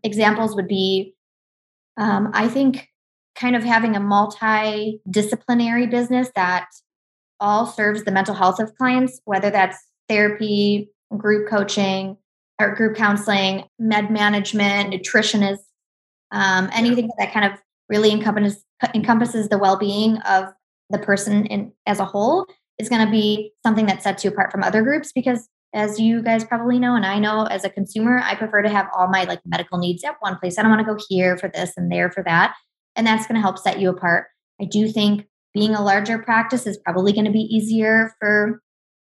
[0.04, 1.16] Examples would be,
[1.98, 2.90] um, I think,
[3.36, 6.68] kind of having a multidisciplinary business that
[7.40, 9.78] all serves the mental health of clients, whether that's
[10.10, 12.18] therapy, group coaching,
[12.60, 15.66] or group counseling, med management, nutritionists,
[16.32, 20.46] um, anything that kind of really encompasses encompasses the well-being of
[20.90, 22.46] the person in, as a whole
[22.78, 26.22] is going to be something that sets you apart from other groups because as you
[26.22, 29.24] guys probably know and i know as a consumer i prefer to have all my
[29.24, 30.58] like medical needs at one place.
[30.58, 32.56] I don't want to go here for this and there for that
[32.96, 34.28] and that's going to help set you apart.
[34.62, 38.62] I do think being a larger practice is probably going to be easier for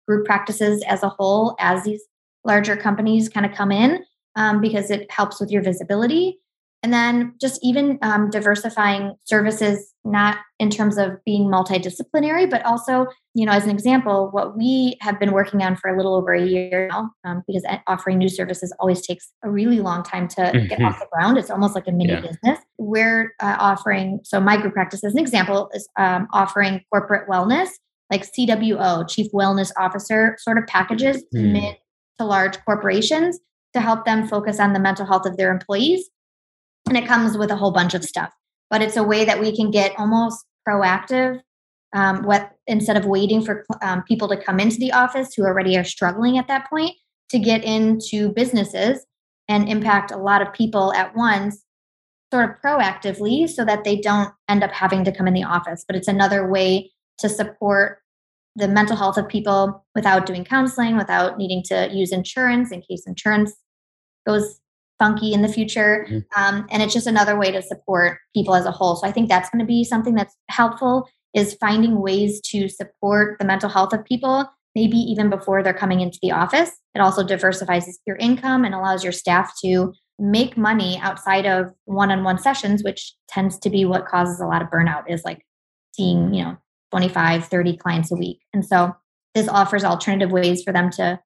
[0.08, 2.02] group practices as a whole as these
[2.44, 4.02] larger companies kind of come in
[4.36, 6.38] um, because it helps with your visibility.
[6.82, 13.06] And then just even um, diversifying services, not in terms of being multidisciplinary, but also,
[13.34, 16.32] you know, as an example, what we have been working on for a little over
[16.32, 20.40] a year now, um, because offering new services always takes a really long time to
[20.40, 20.68] mm-hmm.
[20.68, 21.36] get off the ground.
[21.36, 22.20] It's almost like a mini yeah.
[22.20, 22.58] business.
[22.78, 27.68] We're uh, offering, so my group practice, as an example, is um, offering corporate wellness,
[28.10, 31.52] like CWO, Chief Wellness Officer sort of packages, mm.
[31.52, 31.76] mid
[32.18, 33.38] to large corporations
[33.74, 36.08] to help them focus on the mental health of their employees.
[36.88, 38.30] And it comes with a whole bunch of stuff,
[38.68, 41.40] but it's a way that we can get almost proactive.
[41.92, 45.76] Um, what instead of waiting for um, people to come into the office who already
[45.76, 46.92] are struggling at that point
[47.30, 49.04] to get into businesses
[49.48, 51.64] and impact a lot of people at once
[52.32, 55.84] sort of proactively so that they don't end up having to come in the office
[55.84, 57.98] but it's another way to support
[58.56, 63.04] the mental health of people without doing counseling, without needing to use insurance in case
[63.06, 63.54] insurance
[64.26, 64.60] goes
[65.00, 66.06] funky in the future.
[66.08, 66.40] Mm-hmm.
[66.40, 68.94] Um, and it's just another way to support people as a whole.
[68.94, 73.38] So I think that's going to be something that's helpful is finding ways to support
[73.38, 76.70] the mental health of people, maybe even before they're coming into the office.
[76.94, 82.38] It also diversifies your income and allows your staff to make money outside of one-on-one
[82.38, 85.46] sessions, which tends to be what causes a lot of burnout is like
[85.94, 86.56] seeing, you know,
[86.90, 88.40] 25, 30 clients a week.
[88.52, 88.94] And so
[89.34, 91.20] this offers alternative ways for them to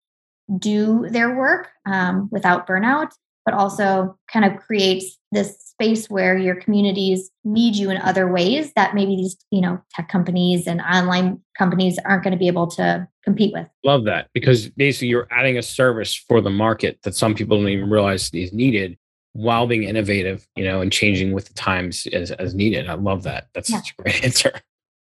[0.58, 3.12] do their work um, without burnout,
[3.44, 8.72] but also kind of creates this space where your communities need you in other ways
[8.76, 12.68] that maybe these, you know, tech companies and online companies aren't going to be able
[12.68, 13.68] to compete with.
[13.84, 17.68] Love that because basically you're adding a service for the market that some people don't
[17.68, 18.96] even realize is needed
[19.32, 22.88] while being innovative, you know, and changing with the times as, as needed.
[22.88, 23.48] I love that.
[23.52, 23.78] That's yeah.
[23.78, 24.52] such a great answer.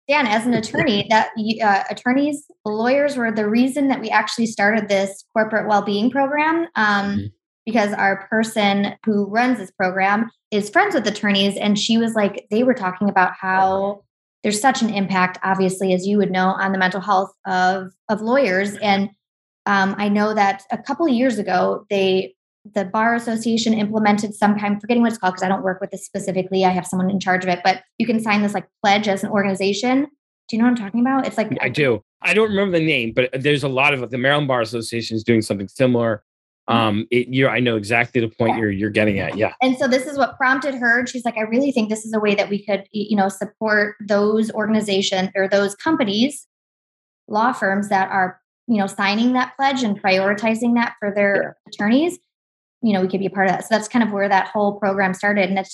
[0.08, 1.30] Dan, as an attorney, that
[1.64, 6.68] uh, attorneys, lawyers were the reason that we actually started this corporate well-being program.
[6.76, 7.26] Um, mm-hmm.
[7.66, 12.46] Because our person who runs this program is friends with attorneys, and she was like,
[12.52, 14.04] they were talking about how
[14.44, 18.22] there's such an impact, obviously, as you would know, on the mental health of of
[18.22, 18.76] lawyers.
[18.76, 19.10] And
[19.66, 22.36] um, I know that a couple of years ago, they
[22.74, 25.92] the bar association implemented some kind forgetting what it's called because i don't work with
[25.92, 28.68] this specifically i have someone in charge of it but you can sign this like
[28.82, 30.08] pledge as an organization
[30.48, 32.84] do you know what i'm talking about it's like i do i don't remember the
[32.84, 36.24] name but there's a lot of the maryland bar association is doing something similar.
[36.68, 38.60] Um it, you i know exactly the point yeah.
[38.60, 41.42] you're you're getting at yeah and so this is what prompted her she's like i
[41.42, 45.48] really think this is a way that we could you know support those organizations or
[45.48, 46.48] those companies
[47.28, 51.70] law firms that are you know signing that pledge and prioritizing that for their yeah.
[51.70, 52.18] attorneys
[52.82, 54.48] you know we could be a part of that so that's kind of where that
[54.48, 55.68] whole program started and it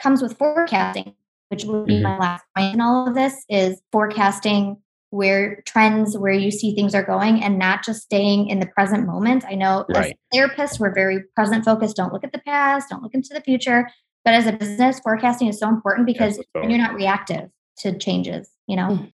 [0.00, 1.14] comes with forecasting
[1.48, 2.04] which would be mm-hmm.
[2.04, 4.76] my last point in all of this is forecasting
[5.10, 9.06] where trends where you see things are going and not just staying in the present
[9.06, 9.44] moment.
[9.46, 10.16] I know right.
[10.32, 11.96] as therapists we're very present focused.
[11.96, 12.90] Don't look at the past.
[12.90, 13.88] Don't look into the future.
[14.24, 17.48] But as a business forecasting is so important because you're not reactive
[17.78, 18.88] to changes you know?
[18.88, 19.12] Mm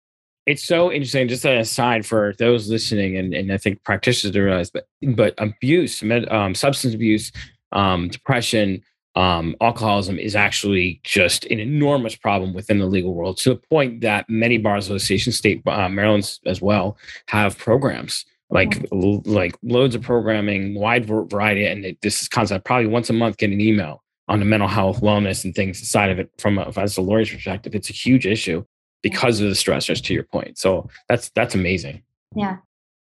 [0.47, 1.29] it's so interesting.
[1.29, 6.03] Just an aside for those listening, and, and I think practitioners realize, but but abuse,
[6.03, 7.31] med, um, substance abuse,
[7.73, 8.83] um, depression,
[9.17, 14.01] um, alcoholism is actually just an enormous problem within the legal world to the point
[14.03, 16.97] that many bar associations, state uh, Maryland's as well,
[17.27, 19.31] have programs like mm-hmm.
[19.31, 23.37] like loads of programming, wide variety, and it, this is concept probably once a month
[23.37, 26.73] get an email on the mental health, wellness, and things side of it from a,
[26.77, 27.75] as a lawyer's perspective.
[27.75, 28.65] It's a huge issue
[29.03, 30.59] because of the stressors to your point.
[30.59, 32.03] So that's that's amazing.
[32.35, 32.59] Yeah.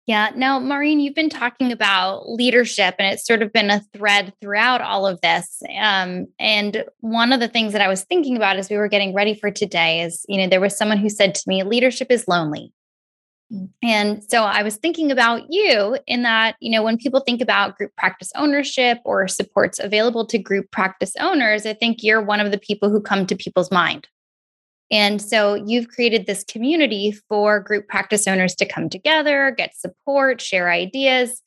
[0.06, 0.32] Yeah.
[0.36, 4.82] Now, Maureen, you've been talking about leadership, and it's sort of been a thread throughout
[4.82, 5.64] all of this.
[5.80, 9.14] Um, and one of the things that I was thinking about as we were getting
[9.14, 12.28] ready for today is, you know, there was someone who said to me, leadership is
[12.28, 12.74] lonely.
[13.84, 17.78] And so I was thinking about you in that, you know, when people think about
[17.78, 22.52] group practice ownership or supports available to group practice owners, I think you're one of
[22.52, 24.08] the people who come to people's mind.
[24.94, 30.40] And so you've created this community for group practice owners to come together, get support,
[30.40, 31.42] share ideas.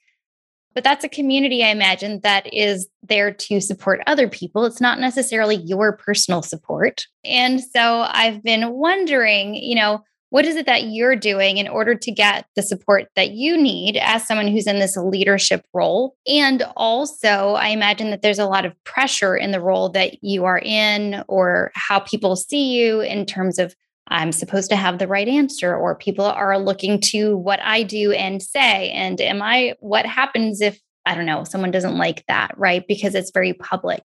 [0.75, 4.67] But that's a community, I imagine, that is there to support other people.
[4.67, 7.07] It's not necessarily your personal support.
[7.25, 11.95] And so I've been wondering, you know, what is it that you're doing in order
[11.95, 16.17] to get the support that you need as someone who's in this leadership role?
[16.27, 20.45] And also, I imagine that there's a lot of pressure in the role that you
[20.45, 23.75] are in or how people see you in terms of
[24.09, 28.13] I'm supposed to have the right answer, or people are looking to what I do
[28.13, 28.91] and say.
[28.91, 32.87] And am I, what happens if, I don't know, someone doesn't like that, right?
[32.87, 34.03] Because it's very public.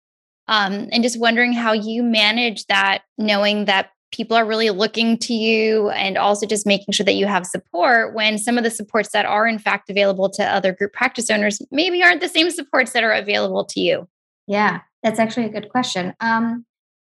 [0.48, 5.34] Um, and just wondering how you manage that, knowing that people are really looking to
[5.34, 9.10] you and also just making sure that you have support when some of the supports
[9.12, 12.94] that are in fact available to other group practice owners maybe aren't the same supports
[12.94, 14.08] that are available to you.
[14.48, 16.14] Yeah that's actually a good question.
[16.20, 16.66] Um,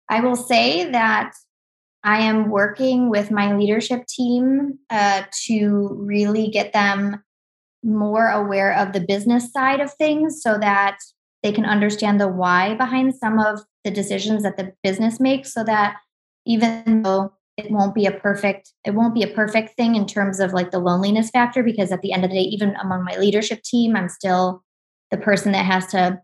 [0.09, 1.33] i will say that
[2.03, 7.21] i am working with my leadership team uh, to really get them
[7.83, 10.97] more aware of the business side of things so that
[11.43, 15.63] they can understand the why behind some of the decisions that the business makes so
[15.63, 15.97] that
[16.47, 20.39] even though it won't be a perfect it won't be a perfect thing in terms
[20.39, 23.15] of like the loneliness factor because at the end of the day even among my
[23.17, 24.63] leadership team i'm still
[25.11, 26.19] the person that has to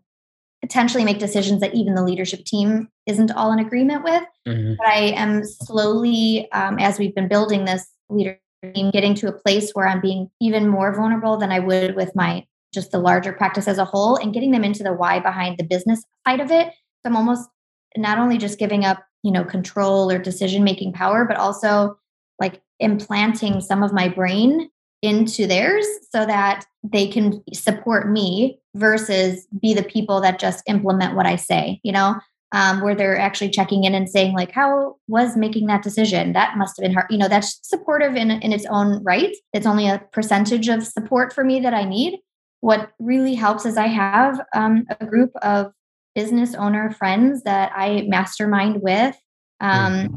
[0.62, 4.74] potentially make decisions that even the leadership team isn't all in agreement with mm-hmm.
[4.78, 8.40] but i am slowly um, as we've been building this leadership
[8.74, 12.14] team getting to a place where i'm being even more vulnerable than i would with
[12.14, 15.58] my just the larger practice as a whole and getting them into the why behind
[15.58, 17.48] the business side of it so i'm almost
[17.96, 21.98] not only just giving up you know control or decision making power but also
[22.40, 24.68] like implanting some of my brain
[25.02, 31.16] into theirs so that they can support me versus be the people that just implement
[31.16, 32.14] what i say you know?
[32.52, 36.34] Um, where they're actually checking in and saying like how was making that decision?
[36.34, 39.34] That must have been hard you know that's supportive in, in its own right.
[39.52, 42.20] It's only a percentage of support for me that i need.
[42.60, 45.72] What really helps is i have um, a group of
[46.14, 49.16] business owner friends that I mastermind with
[49.60, 50.14] um, mm-hmm.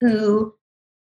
[0.00, 0.54] who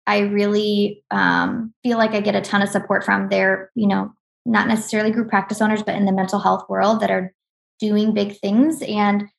[0.05, 3.29] I really um, feel like I get a ton of support from.
[3.29, 4.11] They're, you know,
[4.45, 7.33] not necessarily group practice owners, but in the mental health world that are
[7.79, 8.81] doing big things.
[8.81, 9.29] And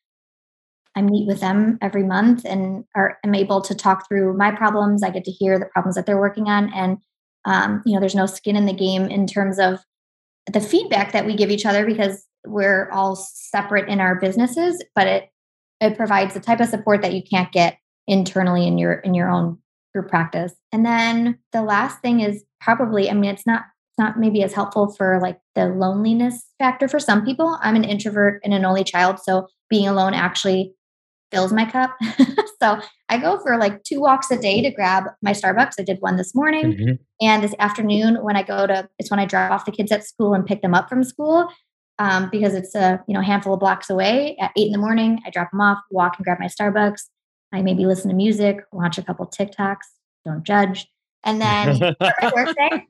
[0.97, 5.03] I meet with them every month and are am able to talk through my problems.
[5.03, 6.73] I get to hear the problems that they're working on.
[6.73, 6.99] And
[7.45, 9.81] um, you know, there's no skin in the game in terms of
[10.51, 15.07] the feedback that we give each other because we're all separate in our businesses, but
[15.07, 15.31] it
[15.81, 19.31] it provides the type of support that you can't get internally in your in your
[19.31, 19.59] own
[19.95, 20.55] group practice.
[20.73, 24.53] And then the last thing is probably, I mean, it's not it's not maybe as
[24.53, 27.59] helpful for like the loneliness factor for some people.
[27.63, 30.75] I'm an introvert and an only child, so being alone actually
[31.31, 31.97] fills my cup.
[32.63, 35.75] so I go for like two walks a day to grab my Starbucks.
[35.79, 36.73] I did one this morning.
[36.73, 36.93] Mm-hmm.
[37.21, 40.05] And this afternoon, when I go to, it's when I drop off the kids at
[40.05, 41.49] school and pick them up from school
[41.99, 44.37] um, because it's a you know handful of blocks away.
[44.41, 47.03] At eight in the morning, I drop them off, walk and grab my Starbucks.
[47.53, 49.87] I maybe listen to music, watch a couple TikToks.
[50.25, 50.87] Don't judge,
[51.23, 51.95] and then
[52.35, 52.87] workday.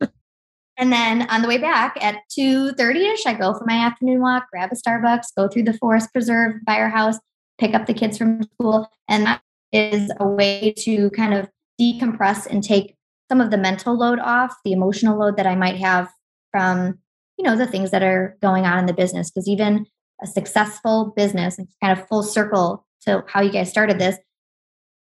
[0.77, 4.21] And then on the way back at two thirty ish, I go for my afternoon
[4.21, 7.19] walk, grab a Starbucks, go through the forest preserve by our house,
[7.59, 9.43] pick up the kids from school, and that
[9.73, 11.49] is a way to kind of
[11.81, 12.97] decompress and take
[13.31, 16.11] some of the mental load off, the emotional load that I might have
[16.51, 16.99] from
[17.39, 19.87] you know the things that are going on in the business because even
[20.23, 24.17] a successful business and kind of full circle to how you guys started this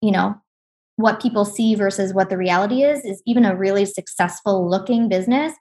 [0.02, 0.36] you know
[0.96, 5.54] what people see versus what the reality is is even a really successful looking business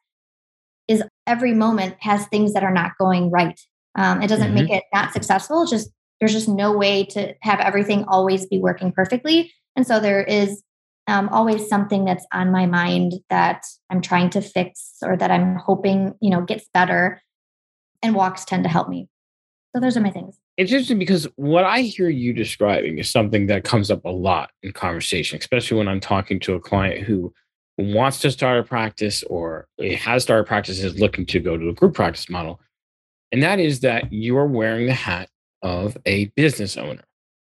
[0.89, 3.61] is every moment has things that are not going right
[3.97, 4.67] um, it doesn't mm-hmm.
[4.67, 5.91] make it not successful just
[6.21, 10.63] there's just no way to have everything always be working perfectly and so there is
[11.11, 15.57] um, always something that's on my mind that I'm trying to fix or that I'm
[15.57, 17.21] hoping, you know, gets better.
[18.03, 19.09] And walks tend to help me.
[19.75, 20.39] So those are my things.
[20.57, 24.51] It's interesting because what I hear you describing is something that comes up a lot
[24.63, 27.33] in conversation, especially when I'm talking to a client who
[27.77, 31.75] wants to start a practice or has started practice is looking to go to a
[31.75, 32.61] group practice model.
[33.33, 35.29] And that is that you are wearing the hat
[35.63, 37.05] of a business owner,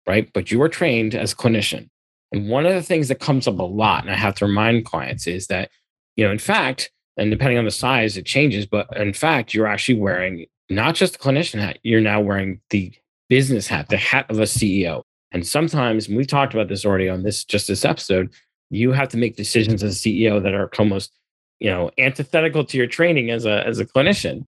[0.07, 0.31] right?
[0.33, 1.89] But you are trained as clinician.
[2.33, 4.85] And one of the things that comes up a lot, and I have to remind
[4.85, 5.71] clients, is that,
[6.17, 9.67] you know, in fact, and depending on the size, it changes, but in fact, you're
[9.67, 12.93] actually wearing not just the clinician hat, you're now wearing the
[13.29, 15.03] business hat, the hat of a CEO.
[15.33, 18.31] And sometimes we talked about this already on this just this episode.
[18.71, 21.13] You have to make decisions as a CEO that are almost,
[21.59, 24.45] you know, antithetical to your training as a as a clinician.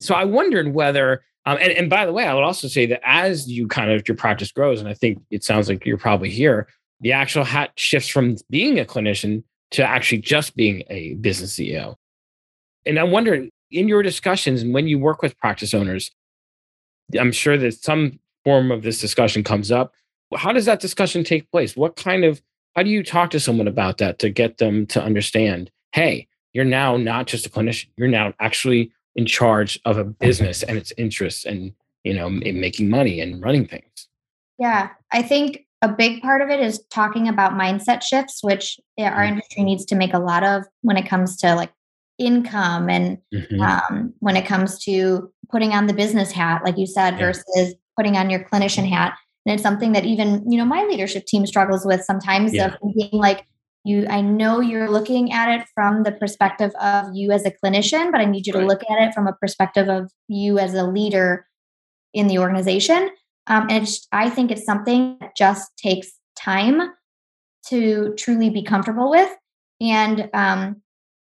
[0.00, 3.00] So I wondered whether, um, and, and by the way, I would also say that
[3.04, 6.30] as you kind of your practice grows, and I think it sounds like you're probably
[6.30, 6.68] here,
[7.02, 9.42] the actual hat shifts from being a clinician
[9.72, 11.96] to actually just being a business CEO.
[12.86, 16.10] And I'm wondering, in your discussions and when you work with practice owners,
[17.18, 19.92] I'm sure that some form of this discussion comes up.
[20.34, 21.76] How does that discussion take place?
[21.76, 22.42] What kind of,
[22.76, 26.64] how do you talk to someone about that to get them to understand, hey, you're
[26.64, 30.92] now not just a clinician, you're now actually in charge of a business and its
[30.96, 31.72] interests and,
[32.04, 34.08] you know, in making money and running things?
[34.58, 39.10] Yeah, I think a big part of it is talking about mindset shifts, which our
[39.10, 39.32] mm-hmm.
[39.32, 41.72] industry needs to make a lot of when it comes to like
[42.18, 43.60] income and mm-hmm.
[43.60, 47.26] um, when it comes to putting on the business hat, like you said, yeah.
[47.26, 49.14] versus putting on your clinician hat.
[49.44, 52.66] And it's something that even, you know, my leadership team struggles with sometimes yeah.
[52.66, 53.44] of being like,
[53.84, 58.12] you, I know you're looking at it from the perspective of you as a clinician,
[58.12, 60.84] but I need you to look at it from a perspective of you as a
[60.84, 61.48] leader
[62.14, 63.10] in the organization.
[63.46, 66.80] Um, and I think it's something that just takes time
[67.68, 69.30] to truly be comfortable with.
[69.80, 70.82] And um,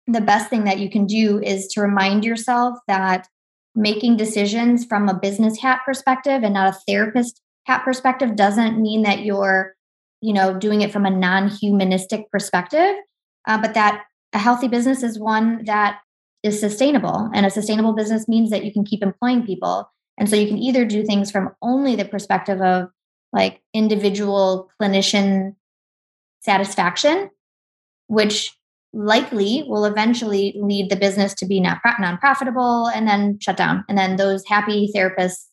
[0.06, 3.26] the best thing that you can do is to remind yourself that
[3.74, 9.02] making decisions from a business hat perspective and not a therapist hat perspective doesn't mean
[9.02, 9.74] that you're
[10.22, 12.94] you know doing it from a non-humanistic perspective.
[13.46, 16.00] Uh, but that a healthy business is one that
[16.42, 17.30] is sustainable.
[17.34, 20.58] And a sustainable business means that you can keep employing people and so you can
[20.58, 22.88] either do things from only the perspective of
[23.32, 25.54] like individual clinician
[26.40, 27.30] satisfaction
[28.08, 28.52] which
[28.92, 33.98] likely will eventually lead the business to be not non-profitable and then shut down and
[33.98, 35.46] then those happy therapists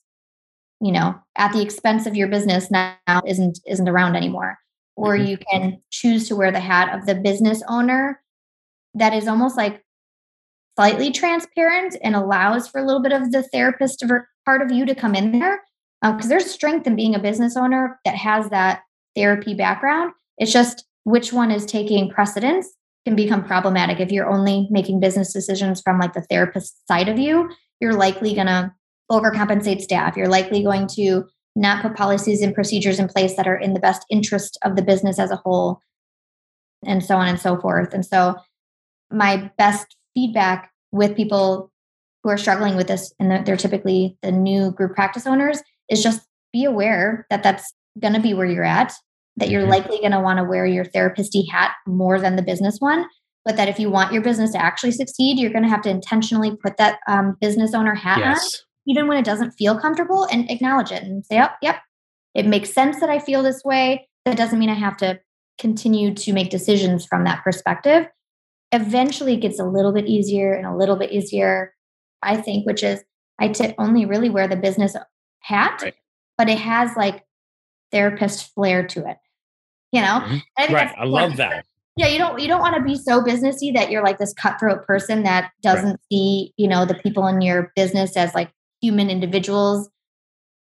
[0.82, 2.96] you know at the expense of your business now
[3.26, 4.58] isn't isn't around anymore
[4.96, 5.26] or mm-hmm.
[5.26, 8.22] you can choose to wear the hat of the business owner
[8.94, 9.84] that is almost like
[10.76, 14.04] slightly transparent and allows for a little bit of the therapist
[14.46, 15.62] part of you to come in there
[16.02, 18.82] because um, there's strength in being a business owner that has that
[19.16, 20.12] therapy background.
[20.38, 22.68] It's just which one is taking precedence
[23.06, 24.00] can become problematic.
[24.00, 27.50] If you're only making business decisions from like the therapist side of you
[27.84, 28.74] you're likely going to
[29.12, 30.16] overcompensate staff.
[30.16, 33.80] You're likely going to not put policies and procedures in place that are in the
[33.82, 35.82] best interest of the business as a whole
[36.86, 37.94] and so on and so forth.
[37.94, 38.38] And so
[39.12, 41.73] my best feedback with people
[42.24, 46.22] who are struggling with this and they're typically the new group practice owners is just
[46.52, 48.94] be aware that that's going to be where you're at
[49.36, 49.72] that you're mm-hmm.
[49.72, 53.06] likely going to want to wear your therapisty hat more than the business one
[53.46, 55.90] but that if you want your business to actually succeed you're going to have to
[55.90, 58.40] intentionally put that um, business owner hat yes.
[58.40, 58.50] on
[58.86, 61.78] even when it doesn't feel comfortable and acknowledge it and say oh yep
[62.34, 65.20] it makes sense that i feel this way that doesn't mean i have to
[65.60, 68.08] continue to make decisions from that perspective
[68.72, 71.73] eventually it gets a little bit easier and a little bit easier
[72.26, 73.04] i think which is
[73.40, 74.96] I t- only really wear the business
[75.40, 75.96] hat right.
[76.38, 77.24] but it has like
[77.92, 79.18] therapist flair to it
[79.92, 80.38] you know mm-hmm.
[80.58, 81.66] I right i love that
[81.98, 84.86] yeah you don't you don't want to be so businessy that you're like this cutthroat
[84.86, 86.00] person that doesn't right.
[86.12, 88.52] see you know the people in your business as like
[88.82, 89.90] human individuals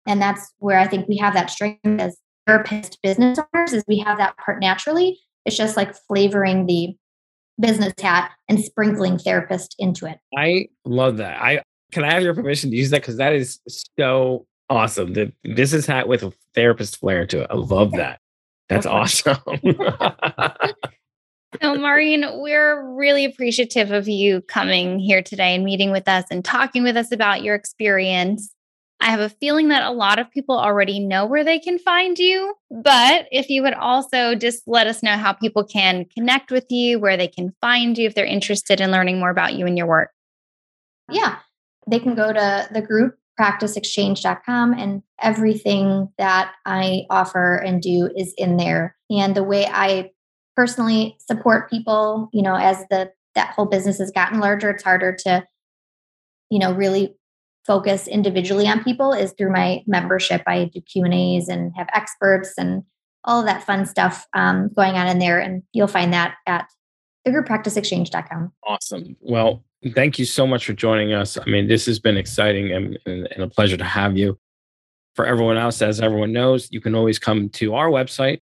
[0.06, 3.98] and that's where i think we have that strength as therapist business owners is we
[3.98, 6.96] have that part naturally it's just like flavoring the
[7.60, 10.20] business hat and sprinkling therapist into it.
[10.38, 11.42] I love that.
[11.42, 13.02] I can i have your permission to use that?
[13.02, 13.60] Because that is
[13.98, 15.14] so awesome.
[15.14, 17.48] The business hat with a therapist flair to it.
[17.50, 18.20] I love that.
[18.68, 19.38] That's awesome.
[21.62, 26.44] so, Maureen, we're really appreciative of you coming here today and meeting with us and
[26.44, 28.55] talking with us about your experience.
[29.06, 32.18] I have a feeling that a lot of people already know where they can find
[32.18, 36.66] you, but if you would also just let us know how people can connect with
[36.72, 39.78] you, where they can find you if they're interested in learning more about you and
[39.78, 40.10] your work.
[41.12, 41.38] Yeah,
[41.88, 48.34] they can go to the group practiceexchange.com and everything that I offer and do is
[48.40, 48.96] in there.
[49.12, 50.14] And the way I
[50.56, 55.16] personally support people, you know, as the that whole business has gotten larger, it's harder
[55.26, 55.46] to,
[56.50, 57.16] you know, really
[57.66, 60.44] focus individually on people is through my membership.
[60.48, 62.84] I do Q and A's and have experts and
[63.24, 65.40] all of that fun stuff um, going on in there.
[65.40, 66.68] And you'll find that at
[67.28, 68.52] thegrouppracticeexchange.com.
[68.68, 69.16] Awesome.
[69.20, 69.64] Well,
[69.94, 71.38] thank you so much for joining us.
[71.38, 74.38] I mean, this has been exciting and, and, and, a pleasure to have you.
[75.16, 78.40] For everyone else, as everyone knows, you can always come to our website,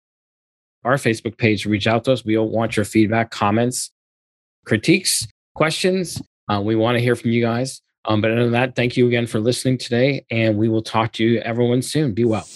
[0.84, 2.26] our Facebook page reach out to us.
[2.26, 3.89] We all want your feedback, comments,
[4.65, 6.22] critiques, questions.
[6.49, 7.82] Uh, we want to hear from you guys.
[8.08, 11.12] Um, but other than that, thank you again for listening today, and we will talk
[11.14, 12.14] to you everyone soon.
[12.14, 12.47] Be well.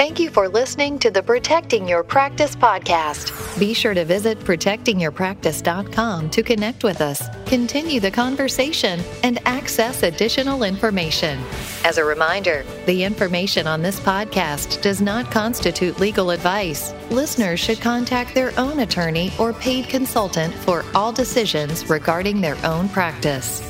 [0.00, 3.58] Thank you for listening to the Protecting Your Practice podcast.
[3.60, 10.62] Be sure to visit protectingyourpractice.com to connect with us, continue the conversation, and access additional
[10.62, 11.38] information.
[11.84, 16.94] As a reminder, the information on this podcast does not constitute legal advice.
[17.10, 22.88] Listeners should contact their own attorney or paid consultant for all decisions regarding their own
[22.88, 23.69] practice.